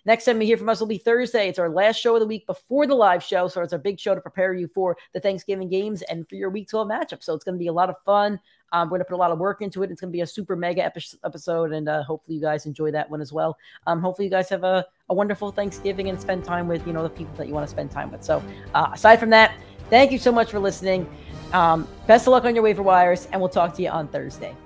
Next 0.07 0.25
time 0.25 0.39
we 0.39 0.47
hear 0.47 0.57
from 0.57 0.71
us 0.71 0.81
will 0.81 0.87
be 0.87 0.99
Thursday. 0.99 1.49
It's 1.49 1.59
our 1.59 1.69
last 1.69 1.97
show 1.97 2.15
of 2.17 2.21
the 2.21 2.27
week 2.27 2.47
before 2.47 2.87
the 2.87 2.95
live 2.95 3.23
show. 3.23 3.49
So 3.49 3.61
it's 3.61 3.75
our 3.75 3.79
big 3.79 4.01
show 4.01 4.15
to 4.15 4.21
prepare 4.21 4.55
you 4.55 4.67
for 4.75 4.97
the 5.13 5.21
Thanksgiving 5.21 5.69
games 5.69 6.03
and 6.03 6.22
for 6.29 6.35
your 6.35 6.51
week 6.51 6.69
12 6.69 6.89
matchup. 6.89 7.23
So 7.23 7.35
it's 7.35 7.45
going 7.45 7.55
to 7.55 7.59
be 7.59 7.69
a 7.69 7.73
lot 7.73 7.91
of 7.91 7.97
fun. 8.05 8.41
Um, 8.73 8.89
we're 8.89 8.99
going 8.99 9.01
to 9.01 9.05
put 9.05 9.15
a 9.15 9.17
lot 9.17 9.31
of 9.31 9.39
work 9.39 9.61
into 9.61 9.83
it. 9.83 9.91
It's 9.91 10.01
going 10.01 10.11
to 10.11 10.17
be 10.17 10.23
a 10.23 10.27
super 10.27 10.57
mega 10.57 10.85
epi- 10.85 11.19
episode. 11.25 11.73
And 11.73 11.89
uh, 11.89 12.03
hopefully 12.05 12.37
you 12.37 12.41
guys 12.41 12.65
enjoy 12.67 12.91
that 12.93 13.11
one 13.11 13.21
as 13.21 13.33
well. 13.33 13.57
Um, 13.87 14.01
hopefully 14.01 14.27
you 14.27 14.31
guys 14.31 14.49
have 14.49 14.65
a, 14.65 14.87
a 15.11 15.15
wonderful 15.15 15.53
Thanksgiving 15.53 16.09
and 16.09 16.21
spend 16.21 16.45
time 16.45 16.69
with, 16.69 16.87
you 16.87 16.93
know, 16.93 17.03
the 17.03 17.11
people 17.11 17.35
that 17.37 17.49
you 17.49 17.55
want 17.55 17.67
to 17.67 17.71
spend 17.71 17.91
time 17.91 18.11
with. 18.11 18.25
So 18.25 18.43
uh, 18.75 18.91
aside 18.93 19.21
from 19.21 19.31
that, 19.31 19.55
thank 19.91 20.11
you 20.11 20.19
so 20.19 20.33
much 20.33 20.51
for 20.51 20.59
listening. 20.59 21.07
Um, 21.53 21.87
best 22.07 22.27
of 22.27 22.33
luck 22.33 22.45
on 22.45 22.55
your 22.55 22.65
waiver 22.65 22.83
wires, 22.83 23.29
and 23.31 23.41
we'll 23.41 23.51
talk 23.51 23.75
to 23.75 23.83
you 23.83 23.91
on 23.91 24.09
Thursday. 24.09 24.57